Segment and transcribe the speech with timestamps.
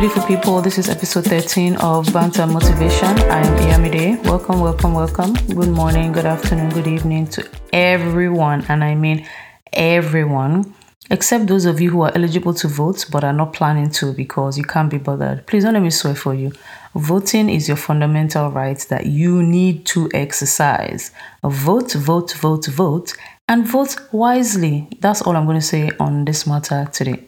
[0.00, 0.62] beautiful people.
[0.62, 3.08] This is episode 13 of Bants and Motivation.
[3.08, 4.22] I am Iyamide.
[4.22, 5.32] Welcome, welcome, welcome.
[5.32, 9.26] Good morning, good afternoon, good evening to everyone, and I mean
[9.72, 10.72] everyone,
[11.10, 14.56] except those of you who are eligible to vote but are not planning to because
[14.56, 15.44] you can't be bothered.
[15.48, 16.52] Please don't let me swear for you.
[16.94, 21.10] Voting is your fundamental right that you need to exercise.
[21.42, 23.14] Vote, vote, vote, vote,
[23.48, 24.86] and vote wisely.
[25.00, 27.27] That's all I'm going to say on this matter today.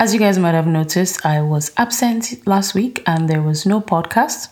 [0.00, 3.80] As you guys might have noticed, I was absent last week and there was no
[3.80, 4.48] podcast.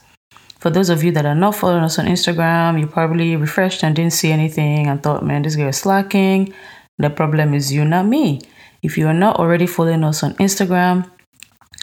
[0.59, 3.95] For those of you that are not following us on Instagram, you probably refreshed and
[3.95, 6.53] didn't see anything and thought, man, this girl is slacking.
[6.99, 8.41] The problem is you, not me.
[8.83, 11.09] If you are not already following us on Instagram,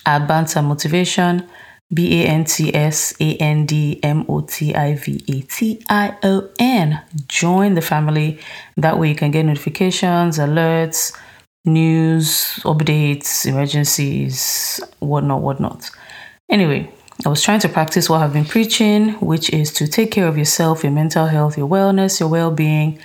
[0.05, 0.27] at
[0.62, 1.48] Motivation,
[1.93, 5.82] B A N T S A N D M O T I V A T
[5.88, 7.02] I O N.
[7.30, 8.40] Join the family.
[8.76, 11.16] That way you can get notifications, alerts,
[11.66, 15.90] news, updates, emergencies, whatnot, whatnot.
[16.49, 16.91] Anyway,
[17.26, 20.38] I was trying to practice what I've been preaching, which is to take care of
[20.38, 22.99] yourself, your mental health, your wellness, your well being.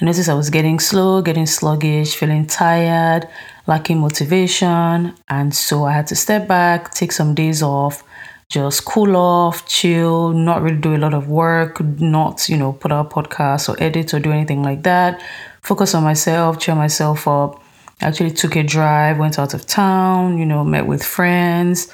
[0.00, 3.28] I noticed I was getting slow, getting sluggish, feeling tired,
[3.66, 5.14] lacking motivation.
[5.28, 8.04] And so I had to step back, take some days off,
[8.50, 12.92] just cool off, chill, not really do a lot of work, not, you know, put
[12.92, 15.22] out podcasts or edit or do anything like that.
[15.62, 17.61] Focus on myself, cheer myself up
[18.02, 21.92] actually took a drive, went out of town, you know, met with friends,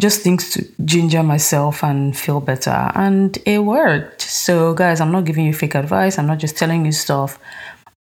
[0.00, 2.90] just things to ginger myself and feel better.
[2.94, 4.22] And it worked.
[4.22, 7.38] So, guys, I'm not giving you fake advice, I'm not just telling you stuff,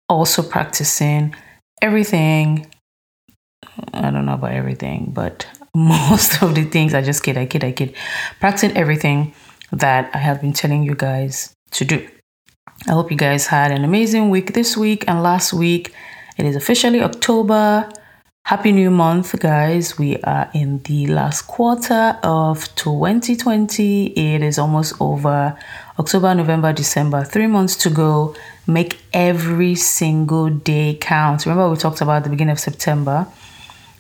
[0.09, 1.35] also practicing
[1.83, 2.67] everything.
[3.93, 7.65] I don't know about everything, but most of the things I just kid, I kid,
[7.65, 7.95] I kid.
[8.41, 9.35] Practicing everything
[9.73, 12.09] that I have been telling you guys to do.
[12.87, 15.95] I hope you guys had an amazing week this week and last week.
[16.39, 17.91] It is officially October.
[18.45, 19.99] Happy new month, guys.
[19.99, 24.07] We are in the last quarter of 2020.
[24.07, 25.59] It is almost over.
[25.99, 28.37] October, November, December, three months to go.
[28.69, 31.45] Make every single day count.
[31.45, 33.27] Remember, we talked about the beginning of September.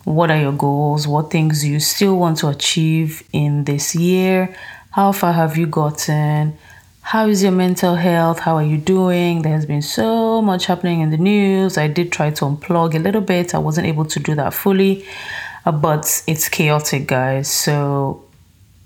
[0.05, 1.09] What are your goals?
[1.09, 4.55] What things you still want to achieve in this year?
[4.93, 6.57] How far have you gotten?
[7.09, 8.41] How is your mental health?
[8.41, 9.41] How are you doing?
[9.41, 11.79] There has been so much happening in the news.
[11.79, 13.55] I did try to unplug a little bit.
[13.55, 15.07] I wasn't able to do that fully,
[15.65, 17.51] uh, but it's chaotic, guys.
[17.51, 18.23] So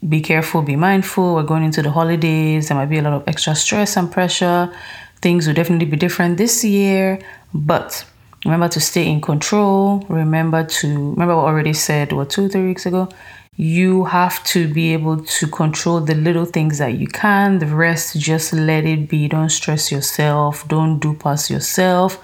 [0.08, 1.34] be careful, be mindful.
[1.34, 2.68] We're going into the holidays.
[2.68, 4.72] There might be a lot of extra stress and pressure.
[5.20, 7.18] Things will definitely be different this year,
[7.52, 8.04] but
[8.44, 10.06] remember to stay in control.
[10.08, 13.08] Remember to remember what I already said what two, three weeks ago
[13.56, 17.58] you have to be able to control the little things that you can.
[17.58, 19.28] The rest, just let it be.
[19.28, 20.66] Don't stress yourself.
[20.68, 22.22] Don't do past yourself.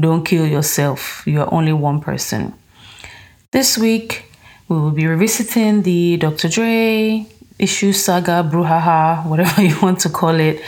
[0.00, 1.22] Don't kill yourself.
[1.26, 2.54] You're only one person.
[3.50, 4.32] This week,
[4.68, 6.48] we will be revisiting the Dr.
[6.48, 7.26] Dre
[7.58, 10.62] issue saga, brouhaha, whatever you want to call it,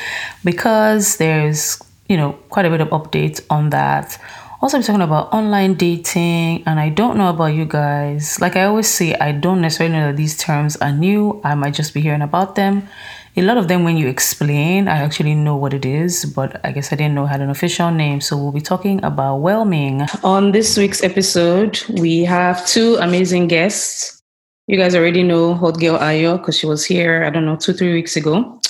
[0.45, 4.21] because there's, you know, quite a bit of updates on that
[4.61, 8.41] also be talking about online dating and i don't know about you guys.
[8.41, 11.41] Like i always say i don't necessarily know that these terms are new.
[11.45, 12.89] I might just be hearing about them.
[13.37, 16.73] A lot of them when you explain i actually know what it is but i
[16.73, 18.21] guess i didn't know had an official name.
[18.21, 20.03] So we'll be talking about whelming.
[20.23, 24.23] On this week's episode we have two amazing guests.
[24.67, 27.73] You guys already know hot girl ayo because she was here i don't know two
[27.73, 28.61] three weeks ago.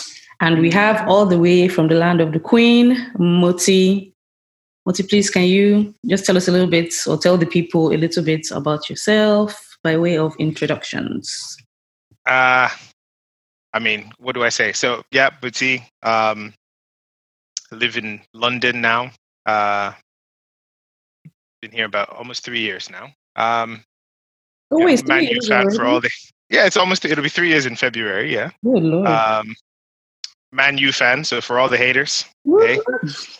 [0.40, 4.13] And we have all the way from the land of the queen moti
[4.86, 7.96] Moti, please, can you just tell us a little bit or tell the people a
[7.96, 11.56] little bit about yourself by way of introductions?
[12.26, 12.68] Uh,
[13.72, 14.72] I mean, what do I say?
[14.72, 16.52] So, yeah, Buti, um,
[17.72, 19.10] live in London now.
[19.46, 19.92] Uh,
[21.62, 23.04] been here about almost three years now.
[23.36, 23.82] Um,
[24.70, 26.10] oh, yeah, wait, Man U fan for all the.
[26.50, 27.04] Yeah, it's almost.
[27.04, 28.32] It'll be three years in February.
[28.32, 28.50] Yeah.
[28.64, 29.06] Oh Lord.
[29.06, 29.54] Um,
[30.52, 31.24] Man U fan.
[31.24, 32.78] So for all the haters, hey,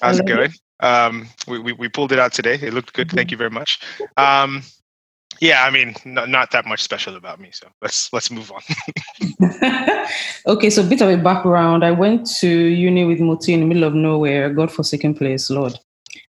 [0.00, 0.52] how's it going?
[0.84, 2.58] Um, we, we, we pulled it out today.
[2.60, 3.10] It looked good.
[3.10, 3.80] Thank you very much.
[4.18, 4.62] Um,
[5.40, 7.50] yeah, I mean, not, not that much special about me.
[7.52, 8.60] So let's let's move on.
[10.46, 11.84] okay, so a bit of a background.
[11.84, 15.74] I went to uni with Moti in the middle of nowhere, God-forsaken place, Lord.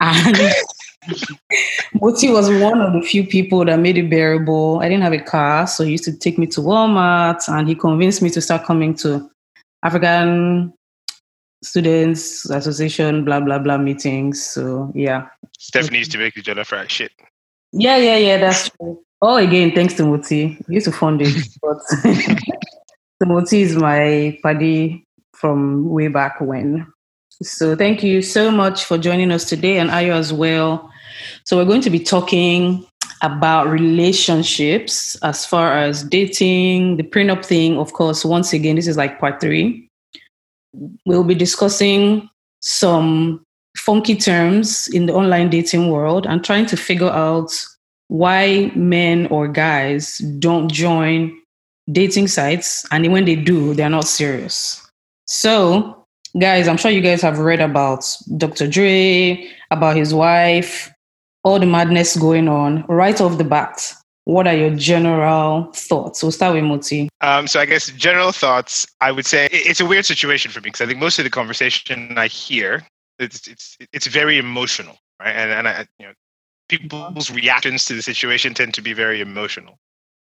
[0.00, 0.36] And
[1.94, 4.80] Moti was one of the few people that made it bearable.
[4.80, 7.74] I didn't have a car, so he used to take me to Walmart, and he
[7.74, 9.28] convinced me to start coming to
[9.82, 10.72] African
[11.64, 14.44] students association, blah blah blah meetings.
[14.44, 15.28] So yeah.
[15.58, 17.12] Stephanie used to make the jollof rice shit.
[17.72, 18.38] Yeah, yeah, yeah.
[18.38, 19.02] That's true.
[19.20, 20.20] Oh, again, thanks to.
[20.28, 26.87] He used to fund it, but Moti is my buddy from way back when.
[27.43, 30.90] So thank you so much for joining us today, and Ayo as well.
[31.44, 32.87] So we're going to be talking
[33.22, 37.78] about relationships as far as dating, the prenup thing.
[37.78, 39.90] Of course, once again, this is like part three.
[41.06, 42.28] We'll be discussing
[42.60, 43.44] some
[43.76, 47.52] funky terms in the online dating world and trying to figure out
[48.08, 51.36] why men or guys don't join
[51.90, 54.80] dating sites and when they do they're not serious.
[55.26, 56.04] So
[56.38, 58.04] guys i'm sure you guys have read about
[58.36, 60.90] dr dre about his wife
[61.44, 63.94] all the madness going on right off the bat
[64.24, 66.22] what are your general thoughts?
[66.22, 67.08] We'll start with moti.
[67.20, 70.64] Um, so i guess general thoughts i would say it's a weird situation for me
[70.64, 72.86] because i think most of the conversation i hear
[73.18, 75.34] it's it's it's very emotional right?
[75.34, 76.12] And and i you know
[76.68, 79.78] people's reactions to the situation tend to be very emotional.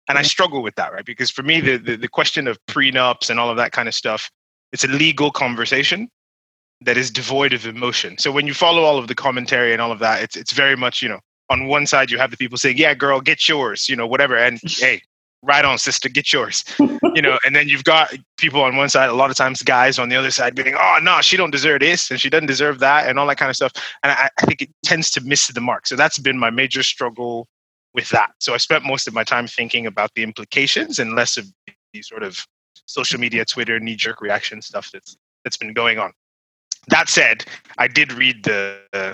[0.10, 1.06] And I struggle with that, right?
[1.06, 3.94] Because for me, the, the, the question of prenups and all of that kind of
[3.94, 4.30] stuff,
[4.74, 6.10] it's a legal conversation
[6.82, 8.18] that is devoid of emotion.
[8.18, 10.76] So when you follow all of the commentary and all of that, it's it's very
[10.76, 11.20] much, you know,
[11.52, 14.38] on one side you have the people saying, "Yeah, girl, get yours," you know, whatever,
[14.38, 15.02] and hey,
[15.44, 19.10] right on, sister, get yours, you know, and then you've got people on one side,
[19.10, 21.82] a lot of times guys on the other side being, "Oh no, she don't deserve
[21.82, 24.46] this and she doesn't deserve that," and all that kind of stuff, and I, I
[24.46, 25.88] think it tends to miss the mark.
[25.88, 27.48] So that's been my major struggle
[27.94, 28.32] with that.
[28.40, 31.46] So I spent most of my time thinking about the implications and less of
[31.94, 32.46] the sort of
[32.86, 36.14] social media, Twitter, knee jerk reaction stuff that's that's been going on.
[36.88, 37.46] That said,
[37.78, 39.14] I did read the uh,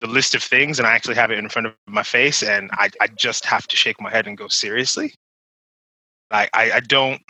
[0.00, 2.70] the list of things and I actually have it in front of my face and
[2.72, 5.14] I, I just have to shake my head and go, seriously?
[6.30, 7.20] I, I, I don't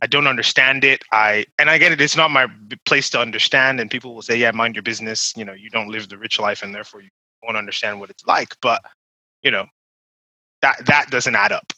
[0.00, 1.02] I don't understand it.
[1.12, 2.00] I and I get it.
[2.00, 2.46] It's not my
[2.84, 3.80] place to understand.
[3.80, 6.38] And people will say, "Yeah, mind your business." You know, you don't live the rich
[6.38, 7.08] life, and therefore you
[7.42, 8.54] won't understand what it's like.
[8.62, 8.80] But
[9.42, 9.66] you know,
[10.62, 11.72] that that doesn't add up.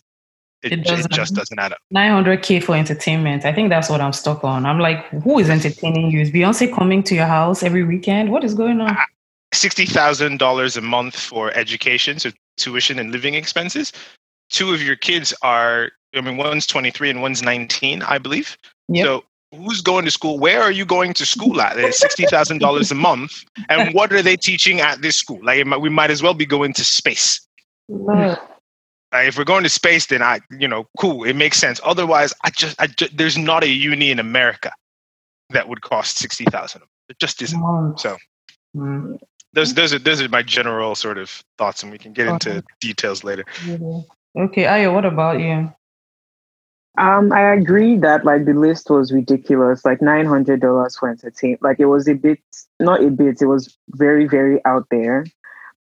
[0.63, 1.79] It, it, doesn't, it just doesn't add up.
[1.95, 3.47] 900k for entertainment.
[3.47, 4.67] I think that's what I'm stuck on.
[4.67, 6.21] I'm like, who is entertaining you?
[6.21, 8.31] Is Beyonce coming to your house every weekend?
[8.31, 8.91] What is going on?
[8.91, 9.05] I,
[9.55, 13.93] $60,000 a month for education, so tuition and living expenses.
[14.51, 18.57] Two of your kids are, I mean, one's 23 and one's 19, I believe.
[18.89, 19.05] Yep.
[19.05, 20.39] So who's going to school?
[20.39, 21.79] Where are you going to school at?
[21.79, 23.45] It's $60,000 a month.
[23.69, 25.41] And what are they teaching at this school?
[25.43, 27.41] Like, we might as well be going to space.
[29.13, 31.81] If we're going to space, then I, you know, cool, it makes sense.
[31.83, 34.73] Otherwise, I just, I just there's not a uni in America
[35.51, 37.99] that would cost 60000 It just isn't.
[37.99, 38.17] So.
[38.77, 39.19] Mm
[39.53, 42.63] those those are those are my general sort of thoughts, and we can get into
[42.81, 43.45] details later.
[44.39, 45.73] Okay, Ayo, what about you?
[46.99, 51.63] Um, I agree that like the list was ridiculous, like nine hundred dollars for entertainment.
[51.63, 52.41] Like it was a bit,
[52.79, 53.41] not a bit.
[53.41, 55.25] It was very, very out there.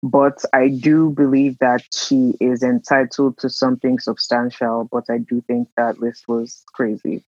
[0.02, 5.68] But I do believe that she is entitled to something substantial, but I do think
[5.76, 7.22] that list was crazy.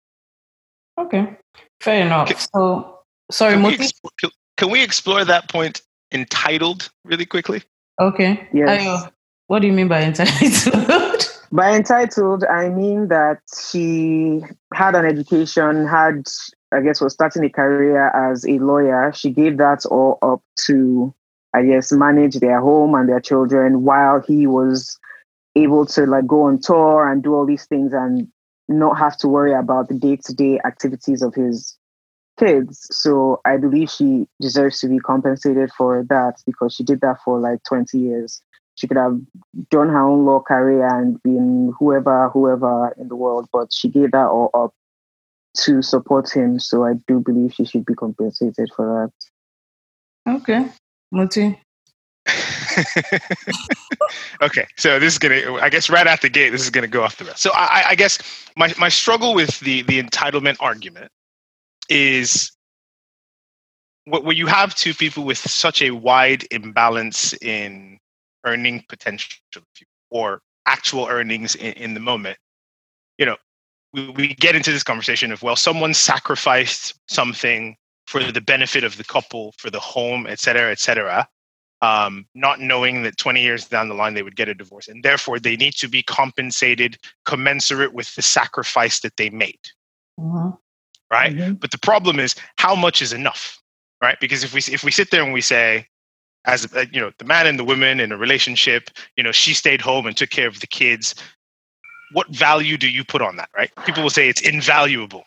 [0.96, 1.36] Okay,
[1.80, 2.28] fair enough.
[2.28, 3.00] Can, so,
[3.30, 7.62] sorry, can we, explore, can we explore that point entitled really quickly?
[8.00, 8.48] Okay.
[8.52, 8.82] Yes.
[8.82, 9.12] Ayo,
[9.46, 11.28] what do you mean by entitled?
[11.52, 14.42] by entitled, I mean that she
[14.72, 16.26] had an education, had,
[16.72, 19.12] I guess, was starting a career as a lawyer.
[19.14, 21.14] She gave that all up to
[21.54, 24.98] I guess, manage their home and their children while he was
[25.56, 28.28] able to like go on tour and do all these things and
[28.68, 31.76] not have to worry about the day to day activities of his
[32.40, 32.88] kids.
[32.90, 37.38] So I believe she deserves to be compensated for that because she did that for
[37.38, 38.42] like 20 years.
[38.76, 39.20] She could have
[39.70, 44.12] done her own law career and been whoever, whoever in the world, but she gave
[44.12, 44.72] that all up
[45.64, 46.58] to support him.
[46.58, 49.10] So I do believe she should be compensated for
[50.26, 50.32] that.
[50.34, 50.66] Okay.
[51.12, 51.60] Moti?
[54.42, 55.54] okay, so this is gonna.
[55.54, 57.40] I guess right out the gate, this is gonna go off the rest.
[57.42, 58.18] So I, I guess
[58.56, 61.10] my my struggle with the the entitlement argument
[61.90, 62.52] is
[64.06, 67.98] what you have two people with such a wide imbalance in
[68.44, 69.38] earning potential
[70.10, 72.38] or actual earnings in, in the moment.
[73.18, 73.36] You know,
[73.92, 78.96] we, we get into this conversation of well, someone sacrificed something for the benefit of
[78.96, 81.28] the couple, for the home, et cetera, et cetera,
[81.80, 84.88] um, not knowing that 20 years down the line they would get a divorce.
[84.88, 89.60] And therefore, they need to be compensated commensurate with the sacrifice that they made.
[90.18, 90.56] Mm-hmm.
[91.10, 91.34] Right.
[91.34, 91.54] Mm-hmm.
[91.54, 93.60] But the problem is, how much is enough?
[94.02, 94.18] Right.
[94.20, 95.86] Because if we, if we sit there and we say,
[96.46, 99.52] as uh, you know, the man and the woman in a relationship, you know, she
[99.52, 101.14] stayed home and took care of the kids.
[102.12, 103.50] What value do you put on that?
[103.56, 103.70] Right.
[103.84, 105.24] People will say it's invaluable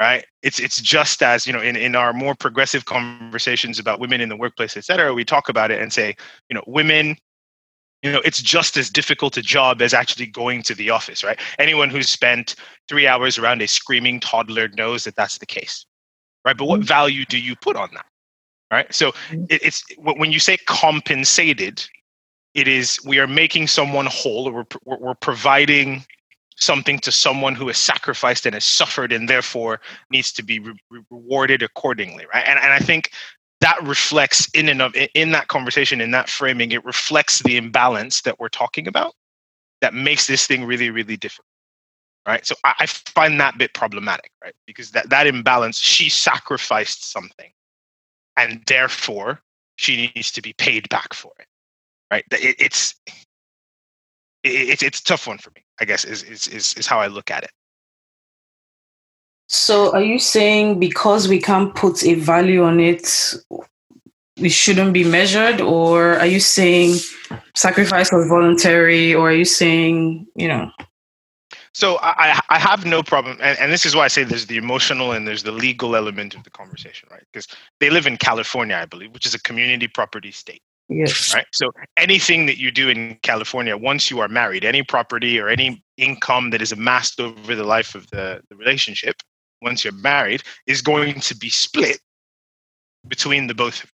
[0.00, 4.20] right it's it's just as you know in, in our more progressive conversations about women
[4.20, 6.16] in the workplace et cetera we talk about it and say
[6.48, 7.16] you know women
[8.02, 11.38] you know it's just as difficult a job as actually going to the office right
[11.58, 12.54] anyone who's spent
[12.88, 15.86] three hours around a screaming toddler knows that that's the case
[16.44, 16.86] right but what mm-hmm.
[16.86, 18.06] value do you put on that
[18.70, 19.44] right so mm-hmm.
[19.48, 21.84] it, it's when you say compensated
[22.54, 26.04] it is we are making someone whole or we're, we're providing
[26.56, 29.80] something to someone who has sacrificed and has suffered and therefore
[30.10, 30.74] needs to be re-
[31.10, 33.10] rewarded accordingly right and, and i think
[33.60, 38.22] that reflects in and of in that conversation in that framing it reflects the imbalance
[38.22, 39.14] that we're talking about
[39.80, 41.46] that makes this thing really really difficult
[42.26, 42.46] right?
[42.46, 44.54] So I, I find that bit problematic right?
[44.66, 47.50] Because that that imbalance she sacrificed something
[48.36, 49.40] and therefore
[49.76, 51.46] she needs to be paid back for it
[52.12, 52.24] right?
[52.32, 52.94] It, it's
[54.42, 57.00] it, it's it's a tough one for me i guess is, is is is how
[57.00, 57.50] i look at it
[59.52, 63.34] so are you saying because we can't put a value on it
[64.38, 66.96] we shouldn't be measured or are you saying
[67.54, 70.70] sacrifice was voluntary or are you saying you know
[71.72, 74.56] so I, I have no problem, and, and this is why I say there's the
[74.56, 77.22] emotional and there's the legal element of the conversation, right?
[77.32, 77.46] Because
[77.78, 80.62] they live in California, I believe, which is a community property state.
[80.88, 81.32] Yes.
[81.32, 81.46] Right.
[81.52, 85.84] So anything that you do in California, once you are married, any property or any
[85.96, 89.22] income that is amassed over the life of the, the relationship,
[89.62, 92.00] once you're married, is going to be split
[93.08, 93.90] between the both of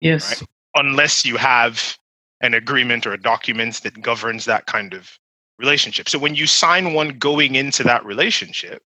[0.00, 0.10] you.
[0.10, 0.40] Yes.
[0.40, 0.48] Right?
[0.74, 1.96] Unless you have
[2.40, 5.18] an agreement or a document that governs that kind of
[5.58, 6.08] relationship.
[6.08, 8.82] So when you sign one going into that relationship,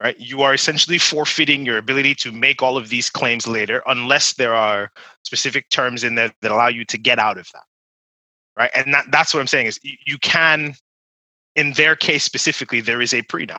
[0.00, 4.34] right, you are essentially forfeiting your ability to make all of these claims later unless
[4.34, 4.92] there are
[5.24, 7.64] specific terms in there that allow you to get out of that.
[8.56, 8.70] Right.
[8.74, 10.74] And that, that's what I'm saying is you, you can,
[11.56, 13.58] in their case specifically, there is a prenup.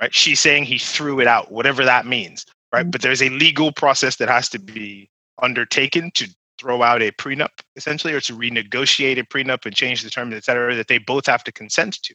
[0.00, 0.12] Right.
[0.12, 2.46] She's saying he threw it out, whatever that means.
[2.72, 2.82] Right.
[2.82, 2.90] Mm-hmm.
[2.90, 5.08] But there's a legal process that has to be
[5.40, 10.10] undertaken to throw out a prenup essentially or to renegotiate a prenup and change the
[10.10, 12.14] terms et cetera that they both have to consent to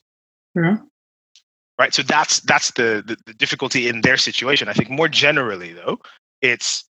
[0.55, 0.77] yeah.
[1.77, 5.73] right so that's that's the, the, the difficulty in their situation i think more generally
[5.73, 5.99] though
[6.41, 6.85] it's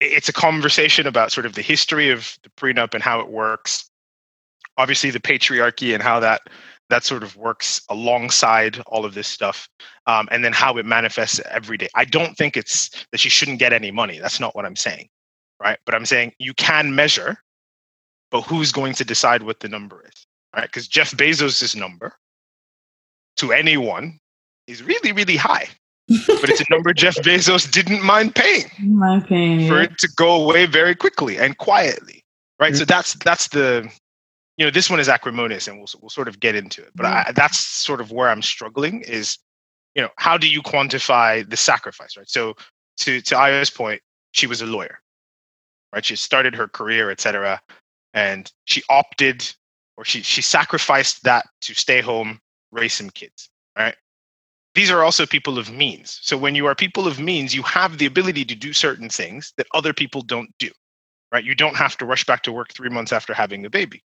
[0.00, 3.90] it's a conversation about sort of the history of the prenup and how it works
[4.78, 6.42] obviously the patriarchy and how that
[6.92, 9.68] that sort of works alongside all of this stuff
[10.06, 13.58] um, and then how it manifests every day i don't think it's that she shouldn't
[13.58, 15.08] get any money that's not what i'm saying
[15.62, 15.78] right?
[15.84, 17.38] But I'm saying you can measure,
[18.30, 20.64] but who's going to decide what the number is, right?
[20.64, 22.14] Because Jeff Bezos' number
[23.36, 24.18] to anyone
[24.66, 25.68] is really, really high.
[26.08, 28.70] but it's a number Jeff Bezos didn't mind paying.
[28.80, 29.84] Mind paying for yeah.
[29.84, 32.24] it to go away very quickly and quietly,
[32.58, 32.72] right?
[32.72, 32.78] Mm-hmm.
[32.78, 33.88] So that's that's the,
[34.56, 36.90] you know, this one is acrimonious, and we'll we'll sort of get into it.
[36.94, 37.30] But mm-hmm.
[37.30, 39.38] I, that's sort of where I'm struggling is,
[39.94, 42.28] you know, how do you quantify the sacrifice, right?
[42.28, 42.54] So
[42.98, 45.00] to to Ayo's point, she was a lawyer,
[45.92, 46.04] right?
[46.04, 47.60] She started her career, etc.,
[48.14, 49.50] and she opted
[49.96, 52.40] or she she sacrificed that to stay home,
[52.70, 53.94] raise some kids, right?
[54.74, 56.18] These are also people of means.
[56.22, 59.52] So when you are people of means, you have the ability to do certain things
[59.58, 60.70] that other people don't do,
[61.30, 61.44] right?
[61.44, 64.02] You don't have to rush back to work three months after having a baby,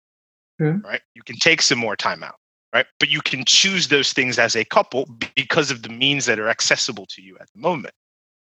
[0.61, 0.85] mm-hmm.
[0.85, 1.01] right?
[1.13, 2.35] You can take some more time out,
[2.73, 2.85] right?
[2.99, 6.49] But you can choose those things as a couple because of the means that are
[6.49, 7.93] accessible to you at the moment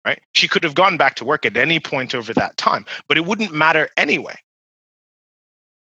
[0.06, 0.22] right?
[0.34, 3.26] She could have gone back to work at any point over that time, but it
[3.26, 4.36] wouldn't matter anyway.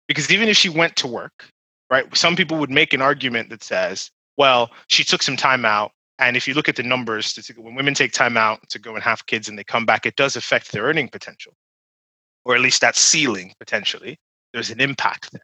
[0.07, 1.45] Because even if she went to work,
[1.91, 5.93] right, some people would make an argument that says, well, she took some time out.
[6.19, 9.03] And if you look at the numbers, when women take time out to go and
[9.03, 11.53] have kids and they come back, it does affect their earning potential,
[12.45, 14.19] or at least that ceiling potentially.
[14.53, 15.43] There's an impact there.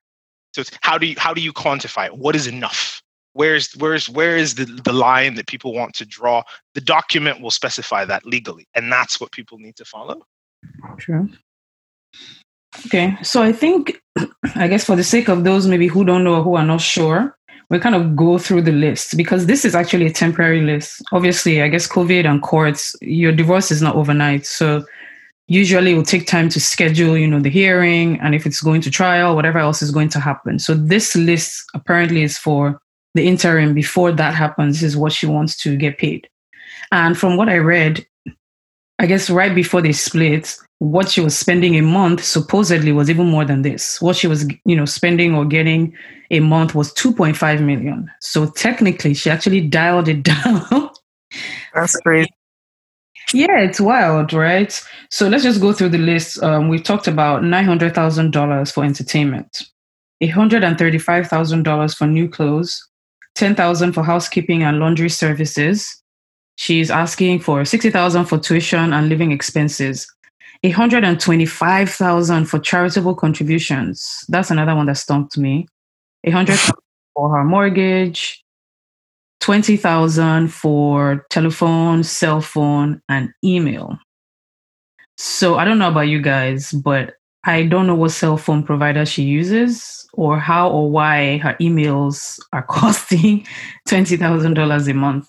[0.53, 2.17] So it's how do you how do you quantify it?
[2.17, 3.03] What is enough?
[3.39, 6.43] where's where's where is the, the line that people want to draw
[6.75, 10.21] the document will specify that legally and that's what people need to follow
[10.99, 11.29] true
[12.87, 14.01] okay so i think
[14.57, 16.81] i guess for the sake of those maybe who don't know or who are not
[16.81, 17.37] sure
[17.71, 21.63] we kind of go through the list because this is actually a temporary list obviously
[21.63, 24.85] i guess covid and courts your divorce is not overnight so
[25.49, 28.81] usually it will take time to schedule you know the hearing and if it's going
[28.81, 32.81] to trial whatever else is going to happen so this list apparently is for
[33.15, 36.29] the interim before that happens is what she wants to get paid.
[36.93, 38.07] And from what I read,
[38.99, 43.27] I guess right before they split, what she was spending a month supposedly was even
[43.27, 44.01] more than this.
[44.01, 45.95] What she was, you know, spending or getting
[46.31, 48.11] a month was 2.5 million.
[48.21, 50.91] So technically, she actually dialed it down.
[51.75, 52.31] That's crazy.
[53.35, 54.73] Yeah, it's wild, right?
[55.11, 56.43] So let's just go through the list.
[56.43, 59.69] Um, we talked about $900,000 for entertainment,
[60.23, 62.89] $135,000 for new clothes,
[63.37, 66.03] $10,000 for housekeeping and laundry services.
[66.57, 70.07] She's asking for $60,000 for tuition and living expenses.
[70.63, 74.25] 125,000 for charitable contributions.
[74.29, 75.69] That's another one that stumped me.
[76.25, 76.59] 100
[77.15, 78.43] for her mortgage,
[79.41, 83.99] 20,000 for telephone, cell phone, and email.
[85.17, 87.15] So I don't know about you guys, but
[87.45, 92.41] I don't know what cell phone provider she uses or how or why her emails
[92.53, 93.47] are costing
[93.89, 95.29] $20,000 a month.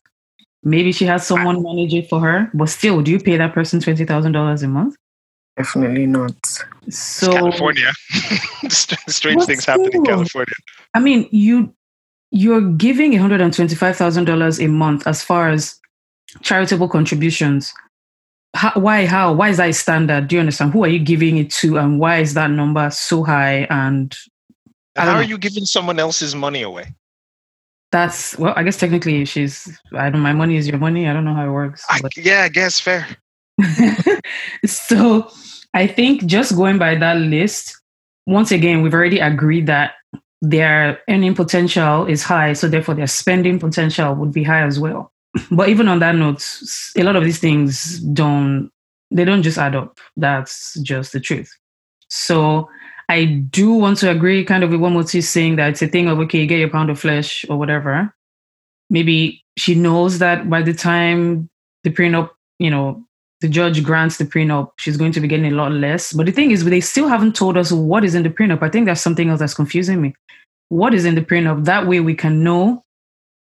[0.61, 3.79] Maybe she has someone manage it for her, but still, do you pay that person
[3.79, 4.95] $20,000 a month?
[5.55, 6.35] Definitely not.
[6.89, 7.91] So, California.
[8.69, 10.55] Strange things happen in California.
[10.93, 11.73] I mean, you
[12.31, 15.79] you're giving $125,000 a month as far as
[16.41, 17.73] charitable contributions.
[18.55, 19.05] How, why?
[19.05, 19.33] How?
[19.33, 20.27] Why is that standard?
[20.27, 20.73] Do you understand?
[20.73, 23.67] Who are you giving it to, and why is that number so high?
[23.69, 24.15] And
[24.95, 26.95] how are you giving someone else's money away?
[27.91, 29.79] That's well, I guess technically she's.
[29.93, 30.21] I don't.
[30.21, 31.07] My money is your money.
[31.07, 31.85] I don't know how it works.
[31.89, 33.07] I, yeah, I guess fair.
[34.65, 35.31] so,
[35.75, 37.79] I think just going by that list,
[38.25, 39.93] once again, we've already agreed that
[40.41, 45.11] their earning potential is high, so therefore their spending potential would be high as well.
[45.51, 46.43] But even on that note,
[46.95, 48.71] a lot of these things don't
[49.11, 49.97] they don't just add up.
[50.17, 51.51] That's just the truth.
[52.09, 52.69] So
[53.09, 55.87] I do want to agree kind of with what Moti is saying that it's a
[55.87, 58.13] thing of okay, get your pound of flesh or whatever.
[58.89, 61.49] Maybe she knows that by the time
[61.83, 62.29] the prenup,
[62.59, 63.03] you know,
[63.41, 66.11] the judge grants the prenup, she's going to be getting a lot less.
[66.13, 68.61] But the thing is, they still haven't told us what is in the prenup.
[68.61, 70.13] I think that's something else that's confusing me.
[70.69, 71.65] What is in the prenup?
[71.65, 72.83] That way we can know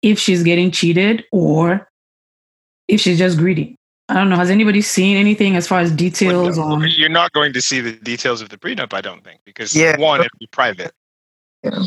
[0.01, 1.89] if she's getting cheated or
[2.87, 3.75] if she's just greedy.
[4.09, 4.35] I don't know.
[4.35, 6.89] Has anybody seen anything as far as details well, no, on?
[6.91, 9.97] You're not going to see the details of the prenup, I don't think, because yeah.
[9.97, 10.91] one, it'd be private.
[11.63, 11.83] Yeah.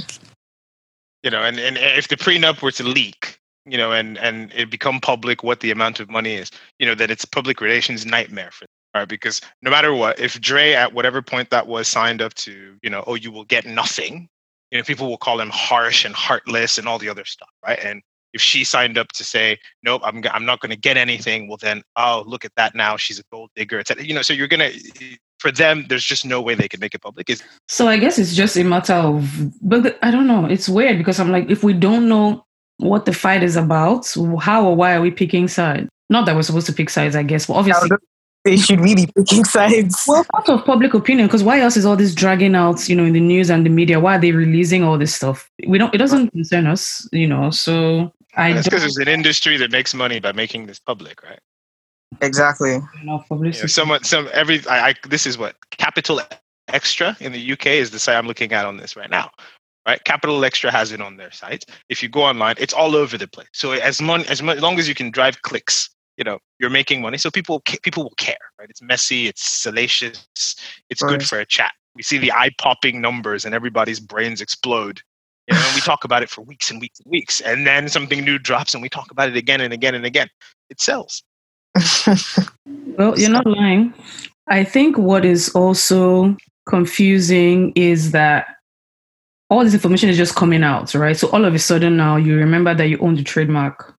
[1.22, 4.70] You know, and, and if the prenup were to leak, you know, and and it
[4.70, 8.50] become public what the amount of money is, you know, that it's public relations nightmare
[8.50, 9.08] for them, right?
[9.08, 12.90] Because no matter what, if Dre at whatever point that was signed up to, you
[12.90, 14.28] know, oh, you will get nothing,
[14.70, 17.78] you know, people will call him harsh and heartless and all the other stuff, right?
[17.82, 18.02] And
[18.34, 21.56] if she signed up to say, nope, I'm, I'm not going to get anything, well,
[21.56, 22.96] then, oh, look at that now.
[22.96, 24.04] She's a gold digger, etc.
[24.04, 24.72] You know, so you're to,
[25.38, 27.30] for them, there's just no way they can make it public.
[27.30, 30.46] It's- so I guess it's just a matter of, but I don't know.
[30.46, 32.43] It's weird because I'm like, if we don't know
[32.78, 35.88] what the fight is about, how or why are we picking sides?
[36.10, 37.90] Not that we're supposed to pick sides, I guess, but obviously
[38.44, 40.04] they should really be picking sides.
[40.06, 43.04] Well, part of public opinion, because why else is all this dragging out, you know,
[43.04, 44.00] in the news and the media?
[44.00, 45.50] Why are they releasing all this stuff?
[45.66, 45.94] We don't.
[45.94, 47.50] It doesn't concern us, you know.
[47.50, 48.52] So I.
[48.52, 51.40] That's because it's an industry that makes money by making this public, right?
[52.20, 52.72] Exactly.
[52.72, 53.24] You know,
[53.66, 54.66] someone, some every.
[54.68, 54.94] I, I.
[55.08, 56.20] This is what Capital
[56.68, 59.30] XTRA in the UK is the site I'm looking at on this right now.
[59.86, 61.66] Right, Capital XTRA has it on their site.
[61.90, 63.48] If you go online, it's all over the place.
[63.52, 66.70] So as mon- as, mon- as long as you can drive clicks you know you're
[66.70, 67.18] making money.
[67.18, 68.70] So people people will care right?
[68.70, 70.26] It's messy it's salacious
[70.90, 71.10] it's right.
[71.10, 71.72] good for a chat.
[71.94, 75.00] We see the eye popping numbers and everybody's brains explode.
[75.48, 77.88] You know, and we talk about it for weeks and weeks and weeks and then
[77.88, 80.28] something new drops and we talk about it again and again and again.
[80.70, 81.22] It sells.
[82.96, 83.92] Well you're not lying.
[84.46, 86.36] I think what is also
[86.68, 88.53] confusing is that
[89.50, 92.36] all this information is just coming out right so all of a sudden now you
[92.36, 93.94] remember that you own the trademark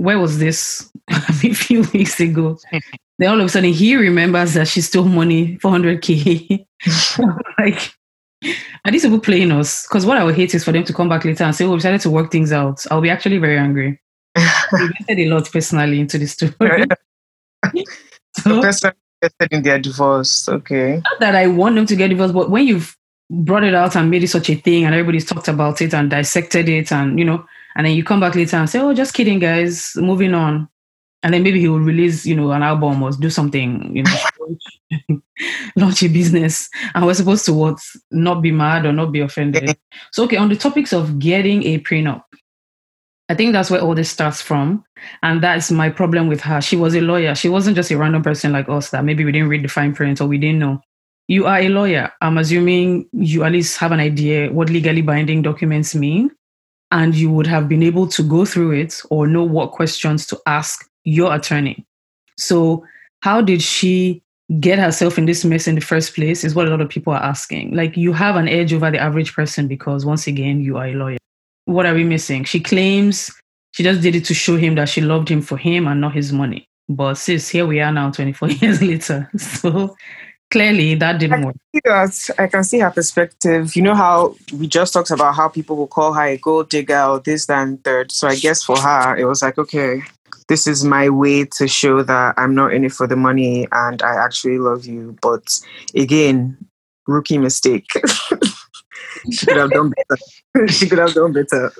[0.00, 2.58] where was this a few weeks ago?
[3.18, 6.64] then all of a sudden he remembers that she stole money, 400k.
[7.58, 7.94] like,
[8.84, 9.86] are these people playing us?
[9.86, 11.70] Because what I would hate is for them to come back later and say, "Oh,
[11.70, 14.00] we decided to work things out." I'll be actually very angry.
[14.36, 16.50] we invested a lot personally into the story.
[18.38, 20.48] so, the person invested in their divorce.
[20.48, 21.02] Okay.
[21.04, 22.96] Not that I want them to get divorced, but when you've
[23.30, 26.10] brought it out and made it such a thing, and everybody's talked about it and
[26.10, 27.44] dissected it, and you know,
[27.76, 29.92] and then you come back later and say, "Oh, just kidding, guys.
[29.96, 30.68] Moving on."
[31.22, 34.56] And then maybe he will release, you know, an album or do something, you know,
[35.76, 36.68] launch a business.
[36.94, 37.78] And we're supposed to what?
[38.10, 39.76] Not be mad or not be offended.
[40.12, 42.22] So, okay, on the topics of getting a prenup,
[43.28, 44.84] I think that's where all this starts from.
[45.22, 46.60] And that's my problem with her.
[46.60, 47.34] She was a lawyer.
[47.34, 49.94] She wasn't just a random person like us that maybe we didn't read the fine
[49.94, 50.80] print or we didn't know.
[51.30, 52.10] You are a lawyer.
[52.22, 56.32] I'm assuming you at least have an idea what legally binding documents mean
[56.90, 60.40] and you would have been able to go through it or know what questions to
[60.46, 61.86] ask your attorney.
[62.36, 62.84] So,
[63.20, 64.24] how did she
[64.58, 66.42] get herself in this mess in the first place?
[66.42, 67.76] Is what a lot of people are asking.
[67.76, 70.94] Like, you have an edge over the average person because, once again, you are a
[70.94, 71.18] lawyer.
[71.66, 72.42] What are we missing?
[72.42, 73.30] She claims
[73.70, 76.12] she just did it to show him that she loved him for him and not
[76.12, 76.66] his money.
[76.88, 79.30] But sis, here we are now, 24 years later.
[79.36, 79.94] So
[80.50, 81.56] clearly that didn't work.
[81.84, 82.30] That.
[82.38, 83.74] I can see her perspective.
[83.76, 87.02] You know how we just talked about how people will call her a gold digger
[87.02, 88.12] or this, that, and third.
[88.12, 90.02] So I guess for her, it was like, okay,
[90.48, 94.02] this is my way to show that I'm not in it for the money and
[94.02, 95.16] I actually love you.
[95.22, 95.44] But
[95.94, 96.58] again,
[97.06, 97.86] rookie mistake.
[99.30, 100.68] she could have done better.
[100.72, 101.72] she could have done better.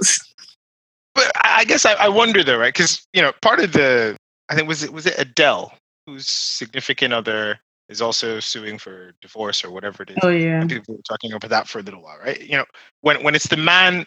[1.14, 2.72] But I guess I, I wonder though, right?
[2.72, 4.16] Because you know, part of the
[4.48, 5.72] I think was it was it Adele
[6.06, 7.58] whose significant other
[7.90, 10.16] is also suing for divorce or whatever it is.
[10.22, 10.60] Oh yeah.
[10.60, 12.40] And people were talking about that for a little while, right?
[12.40, 12.64] You know,
[13.02, 14.06] when when it's the man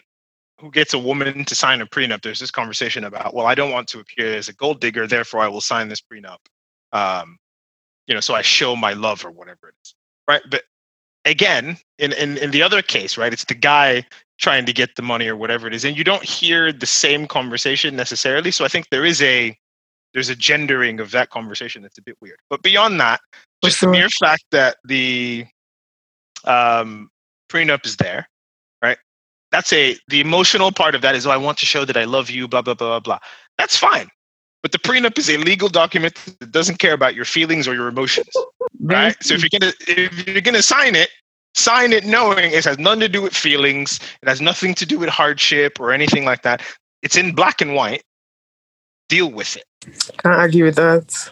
[0.58, 3.72] who gets a woman to sign a prenup, there's this conversation about, well, I don't
[3.72, 6.38] want to appear as a gold digger, therefore I will sign this prenup.
[6.92, 7.38] Um,
[8.06, 9.94] you know, so I show my love or whatever it is,
[10.26, 10.42] right?
[10.50, 10.62] But
[11.24, 14.06] again, in, in in the other case, right, it's the guy
[14.38, 17.26] trying to get the money or whatever it is, and you don't hear the same
[17.26, 18.50] conversation necessarily.
[18.50, 19.56] So I think there is a
[20.14, 22.38] there's a gendering of that conversation that's a bit weird.
[22.48, 23.20] But beyond that,
[23.64, 23.90] just sure.
[23.90, 25.46] the mere fact that the
[26.44, 27.10] um,
[27.48, 28.28] prenup is there,
[28.82, 28.98] right?
[29.50, 32.04] That's a the emotional part of that is oh, I want to show that I
[32.04, 33.18] love you, blah blah blah blah blah.
[33.58, 34.08] That's fine.
[34.62, 37.88] But the prenup is a legal document that doesn't care about your feelings or your
[37.88, 38.30] emotions,
[38.80, 39.14] right?
[39.22, 41.10] So if you're gonna if you're gonna sign it,
[41.54, 44.00] sign it knowing it has nothing to do with feelings.
[44.22, 46.62] It has nothing to do with hardship or anything like that.
[47.02, 48.02] It's in black and white.
[49.10, 49.64] Deal with it.
[50.22, 51.30] Can't argue with that.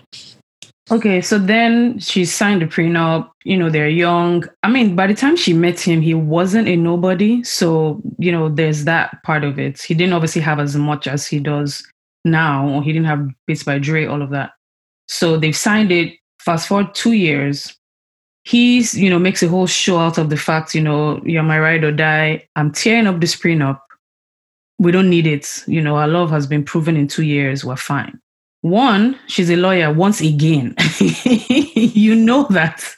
[0.92, 3.30] Okay, so then she signed a prenup.
[3.44, 4.44] You know, they're young.
[4.62, 7.42] I mean, by the time she met him, he wasn't a nobody.
[7.44, 9.80] So, you know, there's that part of it.
[9.80, 11.82] He didn't obviously have as much as he does
[12.26, 14.50] now, or he didn't have Beats by Dre, all of that.
[15.08, 16.12] So they've signed it.
[16.40, 17.74] Fast forward two years.
[18.44, 21.58] He's, you know, makes a whole show out of the fact, you know, you're my
[21.58, 22.46] ride or die.
[22.54, 23.80] I'm tearing up this prenup.
[24.78, 25.62] We don't need it.
[25.66, 27.64] You know, our love has been proven in two years.
[27.64, 28.20] We're fine.
[28.62, 30.76] One, she's a lawyer once again.
[31.00, 32.88] you know that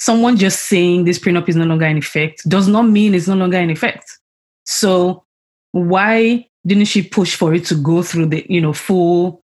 [0.00, 3.36] someone just saying this prenup is no longer in effect does not mean it's no
[3.36, 4.18] longer in effect.
[4.64, 5.24] So
[5.70, 9.44] why didn't she push for it to go through the, you know, full,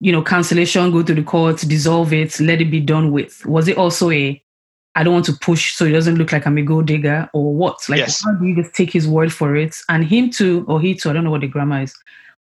[0.00, 3.44] you know, cancellation, go to the court, dissolve it, let it be done with?
[3.46, 4.42] Was it also a
[4.94, 7.54] I don't want to push so it doesn't look like I'm a gold digger or
[7.54, 7.88] what?
[7.88, 8.22] Like yes.
[8.24, 9.76] how do you just take his word for it?
[9.88, 11.94] And him too, or he too, I don't know what the grammar is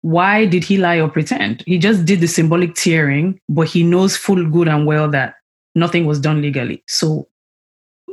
[0.02, 1.62] why did he lie or pretend?
[1.66, 5.34] He just did the symbolic tearing, but he knows full good and well that
[5.74, 6.82] nothing was done legally.
[6.88, 7.28] So,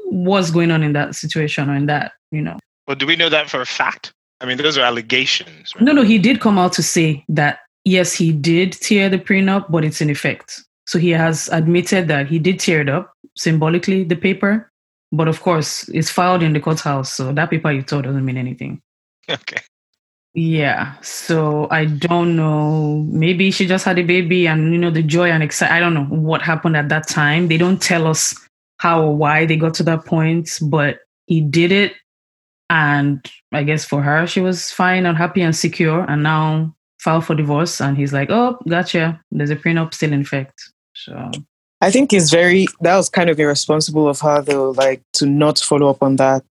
[0.05, 2.57] what's going on in that situation or in that, you know?
[2.87, 4.13] Well, do we know that for a fact?
[4.41, 5.75] I mean, those are allegations.
[5.75, 5.83] Right?
[5.83, 9.69] No, no, he did come out to say that yes, he did tear the prenup,
[9.69, 10.63] but it's in effect.
[10.85, 14.71] So he has admitted that he did tear it up symbolically, the paper.
[15.11, 17.11] But of course, it's filed in the courthouse.
[17.11, 18.81] So that paper you tore doesn't mean anything.
[19.29, 19.57] Okay.
[20.39, 20.93] Yeah.
[21.01, 23.03] So I don't know.
[23.09, 25.75] Maybe she just had a baby and, you know, the joy and excitement.
[25.75, 27.47] I don't know what happened at that time.
[27.47, 28.35] They don't tell us
[28.77, 31.93] how or why they got to that point, but he did it.
[32.69, 37.25] And I guess for her, she was fine and happy and secure and now filed
[37.25, 37.81] for divorce.
[37.81, 39.19] And he's like, oh, gotcha.
[39.31, 40.61] There's a prenup still in effect.
[40.93, 41.31] So
[41.81, 45.57] I think it's very, that was kind of irresponsible of her, though, like to not
[45.57, 46.43] follow up on that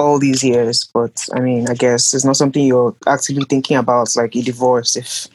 [0.00, 0.88] all these years.
[0.92, 4.96] But I mean, I guess it's not something you're actively thinking about, like a divorce,
[4.96, 5.28] if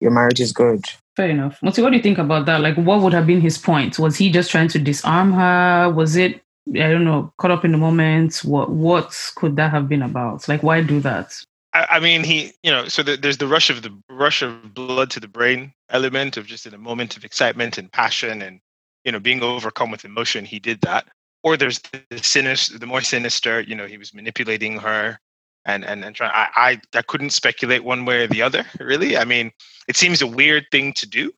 [0.00, 0.84] your marriage is good.
[1.16, 1.58] Fair enough.
[1.62, 2.60] Moti, what do you think about that?
[2.60, 3.98] Like, what would have been his point?
[3.98, 5.90] Was he just trying to disarm her?
[5.90, 8.38] Was it, I don't know, caught up in the moment?
[8.38, 10.48] What what could that have been about?
[10.48, 11.34] Like, why do that?
[11.72, 14.74] I, I mean, he, you know, so the, there's the rush of the rush of
[14.74, 18.60] blood to the brain element of just in a moment of excitement and passion and
[19.04, 20.44] you know being overcome with emotion.
[20.44, 21.06] He did that
[21.44, 21.80] or there's
[22.10, 23.60] the sinister, the more sinister.
[23.60, 25.20] You know, he was manipulating her,
[25.66, 26.32] and and and trying.
[26.34, 28.64] I, I I couldn't speculate one way or the other.
[28.80, 29.52] Really, I mean,
[29.86, 31.32] it seems a weird thing to do.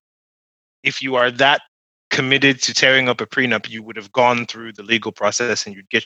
[0.82, 1.60] If you are that
[2.10, 5.74] committed to tearing up a prenup, you would have gone through the legal process and
[5.74, 6.04] you'd get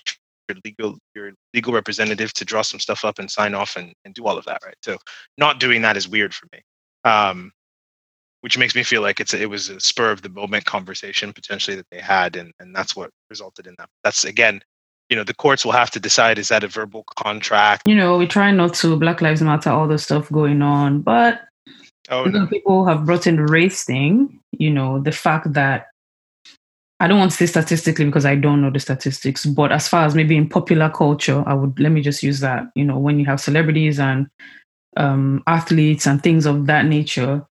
[0.49, 4.15] your legal your legal representative to draw some stuff up and sign off and, and
[4.15, 4.77] do all of that, right?
[4.83, 4.97] So
[5.37, 6.63] not doing that is weird for me.
[7.05, 7.53] Um,
[8.40, 11.33] which makes me feel like it's a, it was a spur of the moment conversation
[11.33, 13.88] potentially that they had, and and that's what resulted in that.
[14.05, 14.62] That's again,
[15.09, 17.87] you know, the courts will have to decide is that a verbal contract.
[17.87, 21.42] You know, we try not to Black Lives Matter, all the stuff going on, but
[22.09, 22.46] oh, no.
[22.46, 24.40] people have brought in the race thing.
[24.53, 25.88] You know, the fact that
[27.00, 30.05] I don't want to say statistically because I don't know the statistics, but as far
[30.05, 32.64] as maybe in popular culture, I would let me just use that.
[32.74, 34.29] You know, when you have celebrities and
[34.96, 37.46] um, athletes and things of that nature,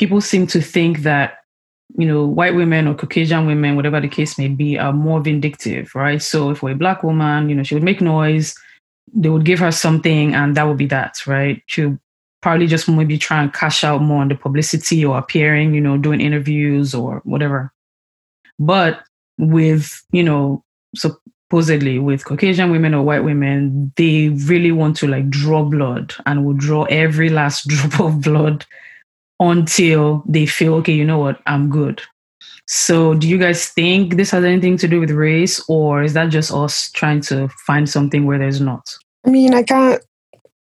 [0.00, 1.40] people seem to think that
[1.98, 5.94] you know white women or caucasian women whatever the case may be are more vindictive
[5.94, 6.22] right?
[6.22, 8.54] So if we're a black woman you know she would make noise
[9.12, 11.62] they would give her something and that would be that right?
[11.66, 11.98] She'll
[12.40, 15.98] probably just maybe try and cash out more on the publicity or appearing you know
[15.98, 17.70] doing interviews or whatever.
[18.58, 19.02] But
[19.36, 20.64] with you know
[20.96, 26.46] supposedly with caucasian women or white women they really want to like draw blood and
[26.46, 28.64] will draw every last drop of blood
[29.40, 32.02] until they feel, okay, you know what, I'm good.
[32.66, 36.30] So, do you guys think this has anything to do with race, or is that
[36.30, 38.88] just us trying to find something where there's not?
[39.26, 40.00] I mean, I can't,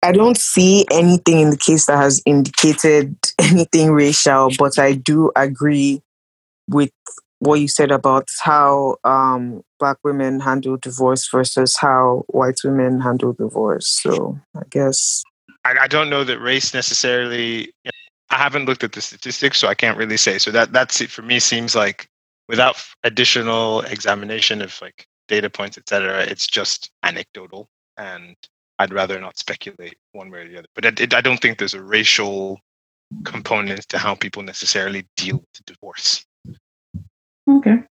[0.01, 5.31] I don't see anything in the case that has indicated anything racial, but I do
[5.35, 6.01] agree
[6.67, 6.91] with
[7.37, 13.33] what you said about how um, black women handle divorce versus how white women handle
[13.33, 13.87] divorce.
[13.87, 15.23] So I guess
[15.65, 17.73] I, I don't know that race necessarily.
[18.31, 20.37] I haven't looked at the statistics, so I can't really say.
[20.39, 21.39] So that that's it for me.
[21.39, 22.07] Seems like
[22.47, 27.67] without additional examination of like data points, etc., it's just anecdotal,
[27.97, 28.35] and
[28.79, 30.67] I'd rather not speculate one way or the other.
[30.73, 32.59] But I don't think there's a racial
[33.25, 36.25] component to how people necessarily deal with divorce.
[37.49, 37.83] Okay.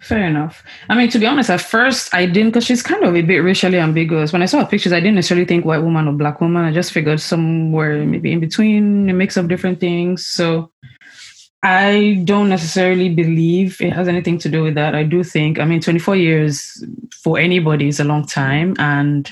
[0.00, 0.64] Fair enough.
[0.88, 3.38] I mean, to be honest, at first I didn't because she's kind of a bit
[3.38, 4.32] racially ambiguous.
[4.32, 6.64] When I saw her pictures, I didn't necessarily think white woman or black woman.
[6.64, 10.26] I just figured somewhere maybe in between, a mix of different things.
[10.26, 10.72] So
[11.62, 14.94] I don't necessarily believe it has anything to do with that.
[14.94, 16.84] I do think, I mean, 24 years
[17.22, 18.74] for anybody is a long time.
[18.78, 19.30] And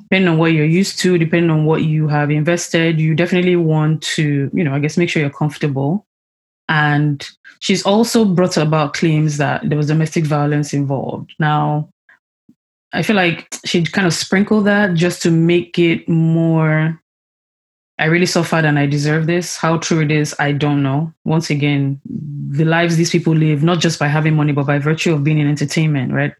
[0.00, 4.02] depending on what you're used to, depending on what you have invested, you definitely want
[4.02, 6.06] to, you know, I guess make sure you're comfortable.
[6.68, 7.28] And
[7.60, 11.34] she's also brought about claims that there was domestic violence involved.
[11.38, 11.88] Now,
[12.92, 17.00] I feel like she kind of sprinkled that just to make it more.
[17.98, 19.56] I really suffered and I deserve this.
[19.56, 21.12] How true it is, I don't know.
[21.24, 25.14] Once again, the lives these people live, not just by having money, but by virtue
[25.14, 26.34] of being in entertainment, right?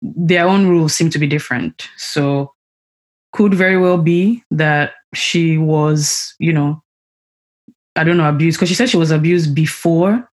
[0.00, 1.88] Their own rules seem to be different.
[1.96, 2.52] So
[3.32, 6.82] could very well be that she was, you know,
[7.96, 10.28] I don't know, abused because she said she was abused before